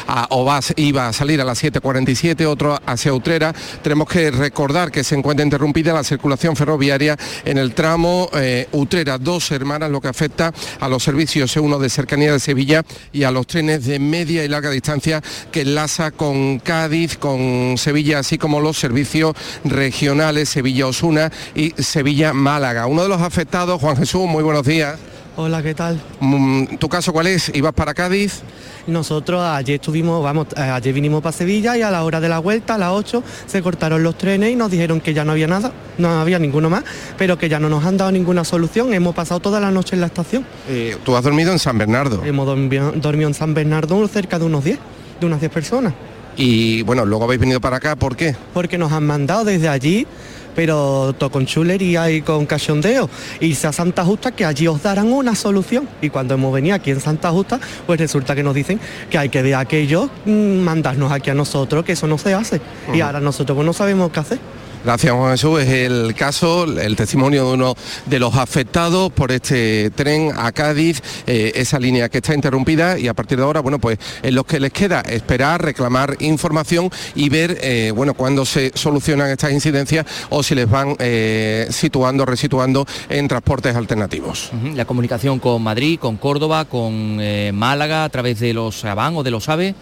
[0.07, 3.55] a Obas, iba a salir a las 7.47, otro hacia Utrera.
[3.83, 9.19] Tenemos que recordar que se encuentra interrumpida la circulación ferroviaria en el tramo eh, Utrera,
[9.19, 13.31] dos hermanas, lo que afecta a los servicios uno de cercanía de Sevilla y a
[13.31, 18.61] los trenes de media y larga distancia que enlaza con Cádiz, con Sevilla, así como
[18.61, 19.35] los servicios
[19.65, 22.87] regionales Sevilla-Osuna y Sevilla-Málaga.
[22.87, 24.99] Uno de los afectados, Juan Jesús, muy buenos días.
[25.37, 26.01] Hola, ¿qué tal?
[26.21, 27.51] Mm, ¿Tu caso cuál es?
[27.55, 28.43] ¿Ibas para Cádiz?
[28.87, 32.39] Nosotros ayer estuvimos, vamos, eh, ayer vinimos para Sevilla y a la hora de la
[32.41, 35.47] vuelta, a las 8, se cortaron los trenes y nos dijeron que ya no había
[35.47, 36.83] nada, no había ninguno más,
[37.17, 38.93] pero que ya no nos han dado ninguna solución.
[38.93, 40.45] Hemos pasado toda la noche en la estación.
[40.69, 42.23] Eh, ¿Tú has dormido en San Bernardo?
[42.25, 44.79] Hemos dormido, dormido en San Bernardo cerca de unos 10,
[45.21, 45.95] de unas 10 personas.
[46.37, 48.35] Y bueno, luego habéis venido para acá, ¿por qué?
[48.55, 50.07] Porque nos han mandado desde allí
[50.55, 53.09] pero con chulería y con cachondeo.
[53.41, 55.89] Irse a Santa Justa que allí os darán una solución.
[56.01, 58.81] Y cuando hemos venido aquí en Santa Justa, pues resulta que nos dicen
[59.11, 62.61] que hay que de aquello mm, mandarnos aquí a nosotros, que eso no se hace.
[62.93, 64.39] Y ahora nosotros pues no sabemos qué hacer.
[64.85, 65.61] Gracias Juan Jesús.
[65.61, 67.75] Es el caso, el testimonio de uno
[68.07, 73.07] de los afectados por este tren a Cádiz, eh, esa línea que está interrumpida y
[73.07, 77.29] a partir de ahora, bueno, pues en lo que les queda esperar, reclamar información y
[77.29, 82.85] ver, eh, bueno, cuándo se solucionan estas incidencias o si les van eh, situando, resituando
[83.09, 84.51] en transportes alternativos.
[84.75, 87.21] La comunicación con Madrid, con Córdoba, con
[87.55, 89.77] Málaga a través de los ABAN o de los AVE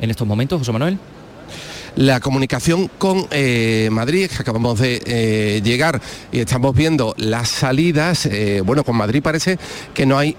[0.00, 0.98] en estos momentos, José Manuel
[1.96, 6.00] la comunicación con eh, Madrid, acabamos de eh, llegar
[6.32, 8.26] y estamos viendo las salidas.
[8.26, 9.58] Eh, bueno, con Madrid parece
[9.94, 10.34] que no hay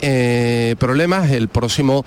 [0.79, 1.31] problemas.
[1.31, 2.05] El próximo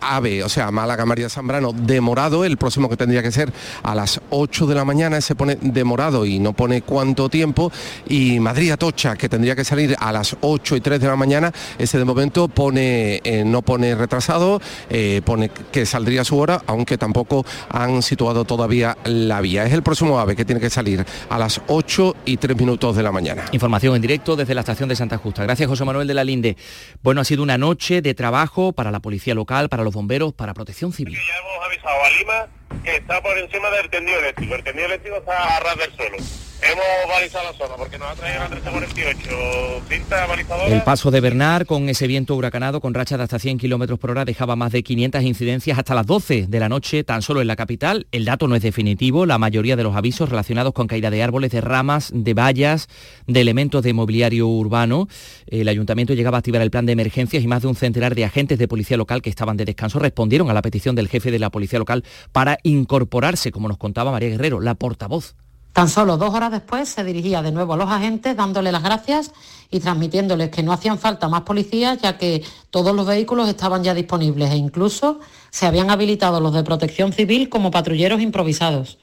[0.00, 4.20] AVE, o sea, Málaga María Zambrano, demorado, el próximo que tendría que ser a las
[4.30, 7.72] 8 de la mañana, se pone demorado y no pone cuánto tiempo,
[8.08, 11.52] y Madrid Atocha, que tendría que salir a las 8 y 3 de la mañana,
[11.78, 16.62] ese de momento pone, eh, no pone retrasado, eh, pone que saldría a su hora,
[16.66, 19.64] aunque tampoco han situado todavía la vía.
[19.64, 23.02] Es el próximo AVE que tiene que salir a las 8 y 3 minutos de
[23.02, 23.44] la mañana.
[23.52, 25.42] Información en directo desde la estación de Santa Justa.
[25.42, 26.56] Gracias José Manuel de la Linde.
[27.02, 30.54] Bueno, ha sido una noche de trabajo para la policía local, para los bomberos para
[30.54, 31.16] protección civil.
[31.16, 32.48] Ya hemos avisado a Lima
[32.84, 34.54] que está por encima del tendido eléctrico.
[34.54, 36.16] El tendido eléctrico está a ras del suelo.
[36.60, 39.82] Hemos balizado la zona porque nos ha traído la 1348.
[39.88, 40.74] Cinta balizadora.
[40.74, 44.10] El paso de Bernard con ese viento huracanado con rachas de hasta 100 kilómetros por
[44.10, 47.46] hora dejaba más de 500 incidencias hasta las 12 de la noche tan solo en
[47.46, 48.08] la capital.
[48.10, 49.24] El dato no es definitivo.
[49.24, 52.88] La mayoría de los avisos relacionados con caída de árboles, de ramas, de vallas,
[53.26, 55.06] de elementos de mobiliario urbano.
[55.46, 58.24] El ayuntamiento llegaba a activar el plan de emergencias y más de un centenar de
[58.24, 61.38] agentes de policía local que estaban de descanso respondieron a la petición del jefe de
[61.38, 65.36] la policía local para incorporarse, como nos contaba María Guerrero, la portavoz
[65.72, 69.32] Tan solo dos horas después se dirigía de nuevo a los agentes dándole las gracias
[69.70, 73.94] y transmitiéndoles que no hacían falta más policías ya que todos los vehículos estaban ya
[73.94, 78.98] disponibles e incluso se habían habilitado los de protección civil como patrulleros improvisados.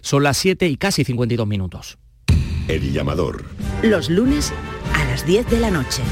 [0.00, 1.98] Son las 7 y casi 52 minutos.
[2.68, 3.44] El llamador.
[3.82, 4.52] Los lunes
[4.94, 6.02] a las 10 de la noche.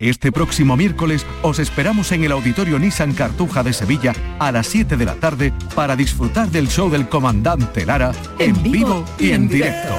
[0.00, 4.96] Este próximo miércoles os esperamos en el Auditorio Nissan Cartuja de Sevilla a las 7
[4.96, 9.94] de la tarde para disfrutar del show del comandante Lara en, vivo y en directo.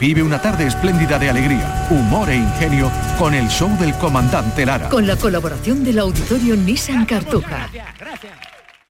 [0.00, 4.88] Vive una tarde espléndida de alegría, humor e ingenio con el show del comandante Lara.
[4.88, 7.68] Con la colaboración del Auditorio Nissan Cartuja.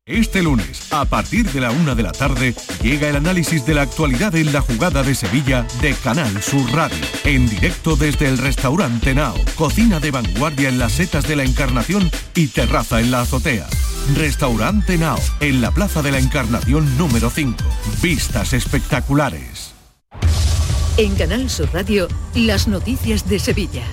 [0.07, 3.81] Este lunes, a partir de la una de la tarde, llega el análisis de la
[3.81, 7.03] actualidad en la jugada de Sevilla de Canal Sur Radio.
[7.25, 12.11] En directo desde el restaurante Nao, cocina de vanguardia en las setas de la Encarnación
[12.35, 13.67] y terraza en la azotea.
[14.15, 17.57] Restaurante Nao, en la Plaza de la Encarnación número 5.
[18.03, 19.73] Vistas espectaculares.
[20.99, 23.85] En Canal Sur Radio, las noticias de Sevilla.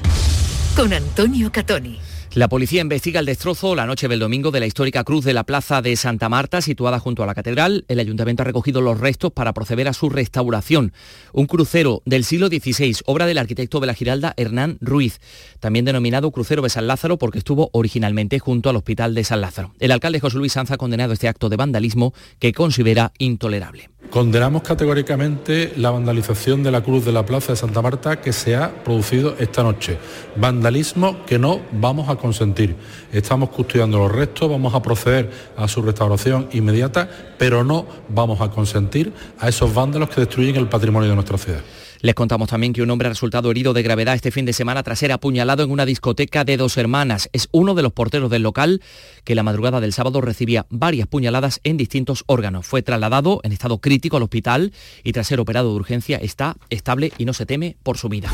[0.76, 2.11] Con Antonio Catoni.
[2.34, 5.44] La policía investiga el destrozo la noche del domingo de la histórica cruz de la
[5.44, 7.84] plaza de Santa Marta, situada junto a la catedral.
[7.90, 10.94] El ayuntamiento ha recogido los restos para proceder a su restauración.
[11.34, 15.20] Un crucero del siglo XVI, obra del arquitecto de la Giralda Hernán Ruiz,
[15.60, 19.74] también denominado crucero de San Lázaro porque estuvo originalmente junto al hospital de San Lázaro.
[19.80, 23.91] El alcalde José Luis Sanz ha condenado este acto de vandalismo que considera intolerable.
[24.10, 28.58] Condenamos categóricamente la vandalización de la Cruz de la Plaza de Santa Marta que se
[28.58, 29.98] ha producido esta noche.
[30.36, 32.76] Vandalismo que no vamos a consentir.
[33.14, 38.50] Estamos custodiando los restos, vamos a proceder a su restauración inmediata, pero no vamos a
[38.50, 41.62] consentir a esos vándalos que destruyen el patrimonio de nuestra ciudad.
[42.02, 44.82] Les contamos también que un hombre ha resultado herido de gravedad este fin de semana
[44.82, 47.30] tras ser apuñalado en una discoteca de dos hermanas.
[47.32, 48.82] Es uno de los porteros del local
[49.24, 52.66] que la madrugada del sábado recibía varias puñaladas en distintos órganos.
[52.66, 54.74] Fue trasladado en estado crítico al hospital
[55.04, 58.32] y tras ser operado de urgencia está estable y no se teme por su vida.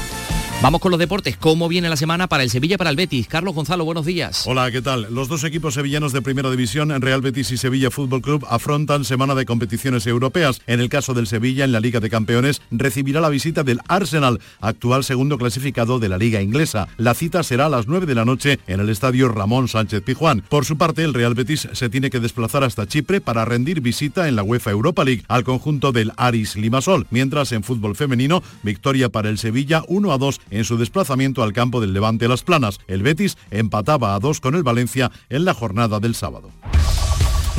[0.59, 1.37] Vamos con los deportes.
[1.37, 3.27] ¿Cómo viene la semana para el Sevilla para el Betis?
[3.27, 4.43] Carlos Gonzalo, buenos días.
[4.47, 5.05] Hola, ¿qué tal?
[5.11, 9.35] Los dos equipos sevillanos de Primera División, Real Betis y Sevilla Fútbol Club, afrontan semana
[9.35, 10.59] de competiciones europeas.
[10.65, 14.41] En el caso del Sevilla, en la Liga de Campeones, recibirá la visita del Arsenal,
[14.59, 16.87] actual segundo clasificado de la Liga Inglesa.
[16.97, 20.41] La cita será a las 9 de la noche en el estadio Ramón Sánchez Pijuán.
[20.49, 24.27] Por su parte, el Real Betis se tiene que desplazar hasta Chipre para rendir visita
[24.27, 27.05] en la UEFA Europa League al conjunto del Aris Limasol.
[27.11, 31.53] Mientras en fútbol femenino, victoria para el Sevilla 1 a 2 en su desplazamiento al
[31.53, 32.79] campo del Levante Las Planas.
[32.87, 36.51] El Betis empataba a dos con el Valencia en la jornada del sábado.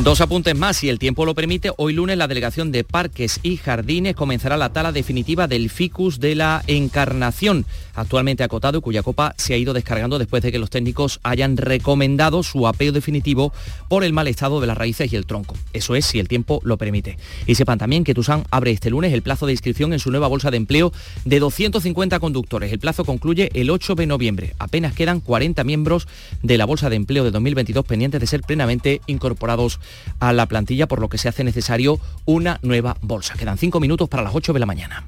[0.04, 3.56] Dos apuntes más, si el tiempo lo permite, hoy lunes la delegación de Parques y
[3.56, 9.34] Jardines comenzará la tala definitiva del ficus de la Encarnación, actualmente acotado y cuya copa
[9.36, 13.52] se ha ido descargando después de que los técnicos hayan recomendado su apeo definitivo
[13.88, 15.56] por el mal estado de las raíces y el tronco.
[15.72, 17.18] Eso es, si el tiempo lo permite.
[17.48, 20.28] Y sepan también que Tusan abre este lunes el plazo de inscripción en su nueva
[20.28, 20.92] bolsa de empleo
[21.24, 22.72] de 250 conductores.
[22.72, 24.54] El plazo concluye el 8 de noviembre.
[24.60, 26.06] Apenas quedan 40 miembros
[26.44, 29.80] de la bolsa de empleo de 2022 pendientes de ser plenamente incorporados
[30.20, 33.34] a la plantilla, por lo que se hace necesario una nueva bolsa.
[33.34, 35.04] Quedan cinco minutos para las 8 de la mañana.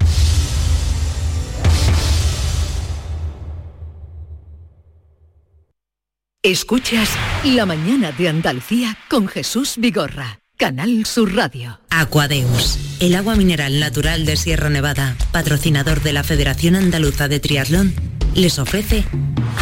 [6.42, 7.10] Escuchas
[7.44, 11.80] La mañana de Andalucía con Jesús Vigorra, Canal Sur Radio.
[11.90, 17.92] Aquadeus, el agua mineral natural de Sierra Nevada, patrocinador de la Federación Andaluza de Triatlón,
[18.34, 19.04] les ofrece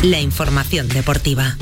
[0.04, 1.56] la información deportiva.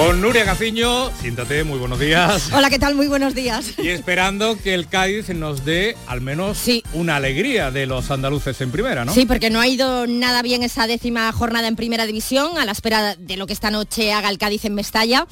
[0.00, 2.50] Con Nuria Gaciño, siéntate, muy buenos días.
[2.54, 2.94] Hola, ¿qué tal?
[2.94, 3.74] Muy buenos días.
[3.76, 6.58] Y esperando que el Cádiz nos dé al menos
[6.94, 9.12] una alegría de los andaluces en primera, ¿no?
[9.12, 12.72] Sí, porque no ha ido nada bien esa décima jornada en primera división, a la
[12.72, 15.26] espera de lo que esta noche haga el Cádiz en Mestalla.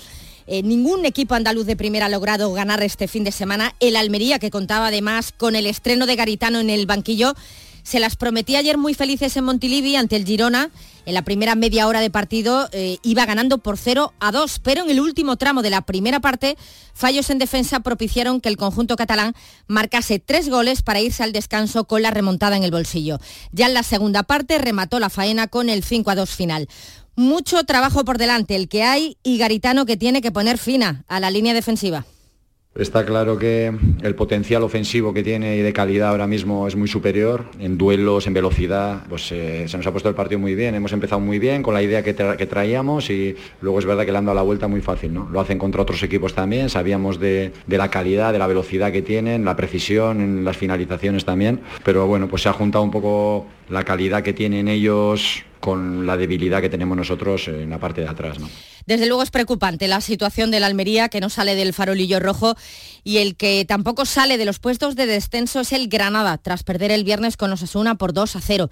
[0.46, 3.74] Eh, ningún equipo andaluz de primera ha logrado ganar este fin de semana.
[3.80, 7.34] El Almería, que contaba además con el estreno de Garitano en el banquillo,
[7.88, 10.68] se las prometía ayer muy felices en Montilivi ante el Girona.
[11.06, 14.82] En la primera media hora de partido eh, iba ganando por 0 a 2, pero
[14.82, 16.58] en el último tramo de la primera parte,
[16.92, 19.32] fallos en defensa propiciaron que el conjunto catalán
[19.68, 23.20] marcase tres goles para irse al descanso con la remontada en el bolsillo.
[23.52, 26.68] Ya en la segunda parte remató la faena con el 5 a 2 final.
[27.16, 31.20] Mucho trabajo por delante el que hay y Garitano que tiene que poner fina a
[31.20, 32.04] la línea defensiva.
[32.78, 33.72] Está claro que
[34.02, 37.46] el potencial ofensivo que tiene y de calidad ahora mismo es muy superior.
[37.58, 40.76] En duelos, en velocidad, pues eh, se nos ha puesto el partido muy bien.
[40.76, 44.18] Hemos empezado muy bien con la idea que, traíamos y luego es verdad que le
[44.18, 45.12] han dado la vuelta muy fácil.
[45.12, 45.28] ¿no?
[45.28, 46.70] Lo hacen contra otros equipos también.
[46.70, 51.24] Sabíamos de, de, la calidad, de la velocidad que tienen, la precisión en las finalizaciones
[51.24, 51.60] también.
[51.82, 56.16] Pero bueno, pues se ha juntado un poco la calidad que tienen ellos con la
[56.16, 58.38] debilidad que tenemos nosotros en la parte de atrás.
[58.38, 58.46] ¿no?
[58.88, 62.56] Desde luego es preocupante la situación de la Almería, que no sale del farolillo rojo,
[63.04, 66.90] y el que tampoco sale de los puestos de descenso es el Granada, tras perder
[66.90, 68.70] el viernes con Osasuna por 2 a 0.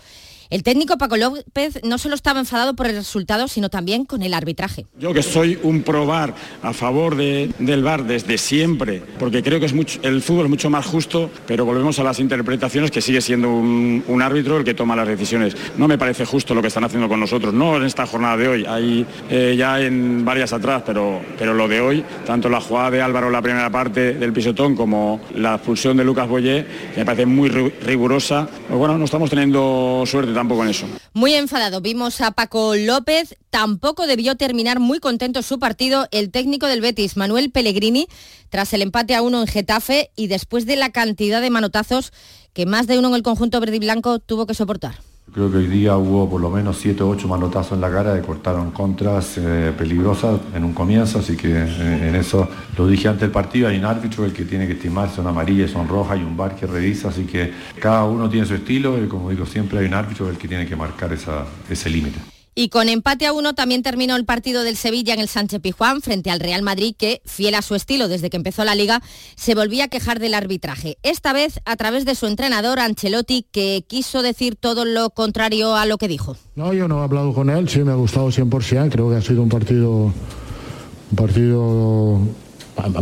[0.51, 4.35] El técnico Paco López no solo estaba enfadado por el resultado, sino también con el
[4.35, 4.87] arbitraje.
[4.99, 9.75] Yo que soy un probar a favor del VAR desde siempre, porque creo que es
[10.03, 14.23] el fútbol es mucho más justo, pero volvemos a las interpretaciones que sigue siendo un,
[14.23, 15.57] árbitro el que toma las decisiones.
[15.77, 18.49] No me parece justo lo que están haciendo con nosotros, no en esta jornada de
[18.49, 22.91] hoy, hay eh, ya en varias atrás, pero, pero lo de hoy, tanto la jugada
[22.91, 26.67] de Álvaro en la primera parte del pisotón como la expulsión de Lucas Boyé,
[26.97, 28.49] me parece muy rigurosa.
[28.69, 30.87] Pues bueno, no estamos teniendo suerte tampoco en eso.
[31.12, 31.80] Muy enfadado.
[31.80, 33.37] Vimos a Paco López.
[33.51, 38.07] Tampoco debió terminar muy contento su partido el técnico del Betis, Manuel Pellegrini,
[38.51, 42.12] tras el empate a uno en Getafe y después de la cantidad de manotazos
[42.53, 45.06] que más de uno en el conjunto verde y blanco tuvo que soportar.
[45.33, 48.14] Creo que hoy día hubo por lo menos 7 o 8 manotazos en la cara
[48.14, 52.49] que cortaron contras eh, peligrosas en un comienzo, así que eh, en eso
[52.79, 55.72] lo dije antes del partido, hay un árbitro el que tiene que estimar son amarillas,
[55.72, 59.09] son rojas, hay un bar que revisa, así que cada uno tiene su estilo y
[59.09, 62.36] como digo siempre hay un árbitro el que tiene que marcar ese límite.
[62.59, 66.01] Y con empate a uno también terminó el partido del Sevilla en el Sánchez Pijuán
[66.01, 69.03] frente al Real Madrid, que, fiel a su estilo desde que empezó la liga,
[69.35, 70.97] se volvía a quejar del arbitraje.
[71.03, 75.85] Esta vez a través de su entrenador Ancelotti, que quiso decir todo lo contrario a
[75.85, 76.39] lo que dijo.
[76.55, 79.21] No, yo no he hablado con él, sí me ha gustado 100%, creo que ha
[79.21, 82.21] sido un partido, un partido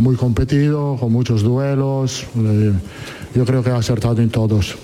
[0.01, 2.25] muy competido, con muchos duelos.
[2.37, 2.73] Eh,
[3.33, 4.75] yo creo que ha acertado en todos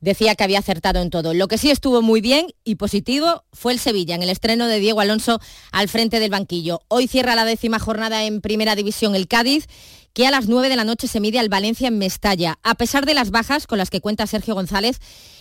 [0.00, 1.34] decía que había acertado en todo.
[1.34, 4.80] Lo que sí estuvo muy bien y positivo fue el Sevilla, en el estreno de
[4.80, 5.40] Diego Alonso
[5.72, 6.80] al frente del banquillo.
[6.88, 9.66] Hoy cierra la décima jornada en Primera División el Cádiz
[10.12, 12.58] que a las 9 de la noche se mide al Valencia en Mestalla.
[12.62, 14.98] A pesar de las bajas con las que cuenta Sergio González,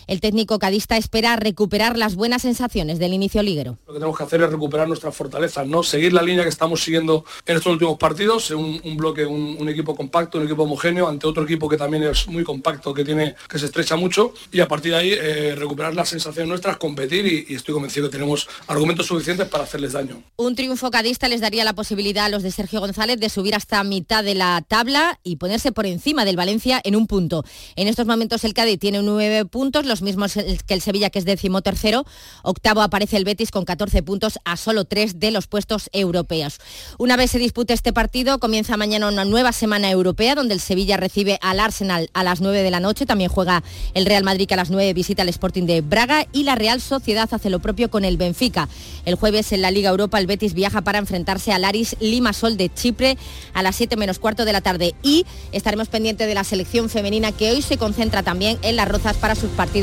[0.10, 3.78] el técnico cadista espera recuperar las buenas sensaciones del inicio liguero.
[3.86, 5.84] Lo que tenemos que hacer es recuperar nuestras fortalezas, ¿no?
[5.84, 9.95] seguir la línea que estamos siguiendo en estos últimos partidos, un, un bloque, un, equipo
[9.95, 13.60] compacto, un equipo homogéneo, ante otro equipo que también es muy compacto, que, tiene, que
[13.60, 17.45] se estrecha mucho, y a partir de ahí eh, recuperar las sensaciones nuestras, competir y,
[17.53, 20.24] y estoy convencido que tenemos argumentos suficientes para hacerles daño.
[20.38, 23.84] Un triunfo cadista les daría la posibilidad a los de Sergio González de subir hasta
[23.84, 27.45] mitad de la tabla y ponerse por encima del Valencia en un punto.
[27.76, 31.26] En estos momentos el Cádiz tiene nueve puntos, los mismos que el Sevilla, que es
[31.26, 32.06] décimo tercero.
[32.43, 36.60] Octavo aparece el Betis con 14 puntos a solo tres de los puestos europeos.
[36.97, 40.97] Una vez se dispute este partido, comienza mañana una nueva semana europea donde el Sevilla
[40.97, 43.06] recibe al Arsenal a las 9 de la noche.
[43.06, 46.43] También juega el Real Madrid que a las 9 visita el Sporting de Braga y
[46.43, 48.70] la Real Sociedad hace lo propio con el Benfica.
[49.06, 52.74] El jueves en la Liga Europa el Betis viaja para enfrentarse al Aris Limasol de
[52.74, 53.18] Chipre
[53.54, 57.32] a las 7 menos cuarto de la tarde y estaremos pendientes de la selección femenina
[57.32, 59.50] que hoy se concentra también en las Rozas para sus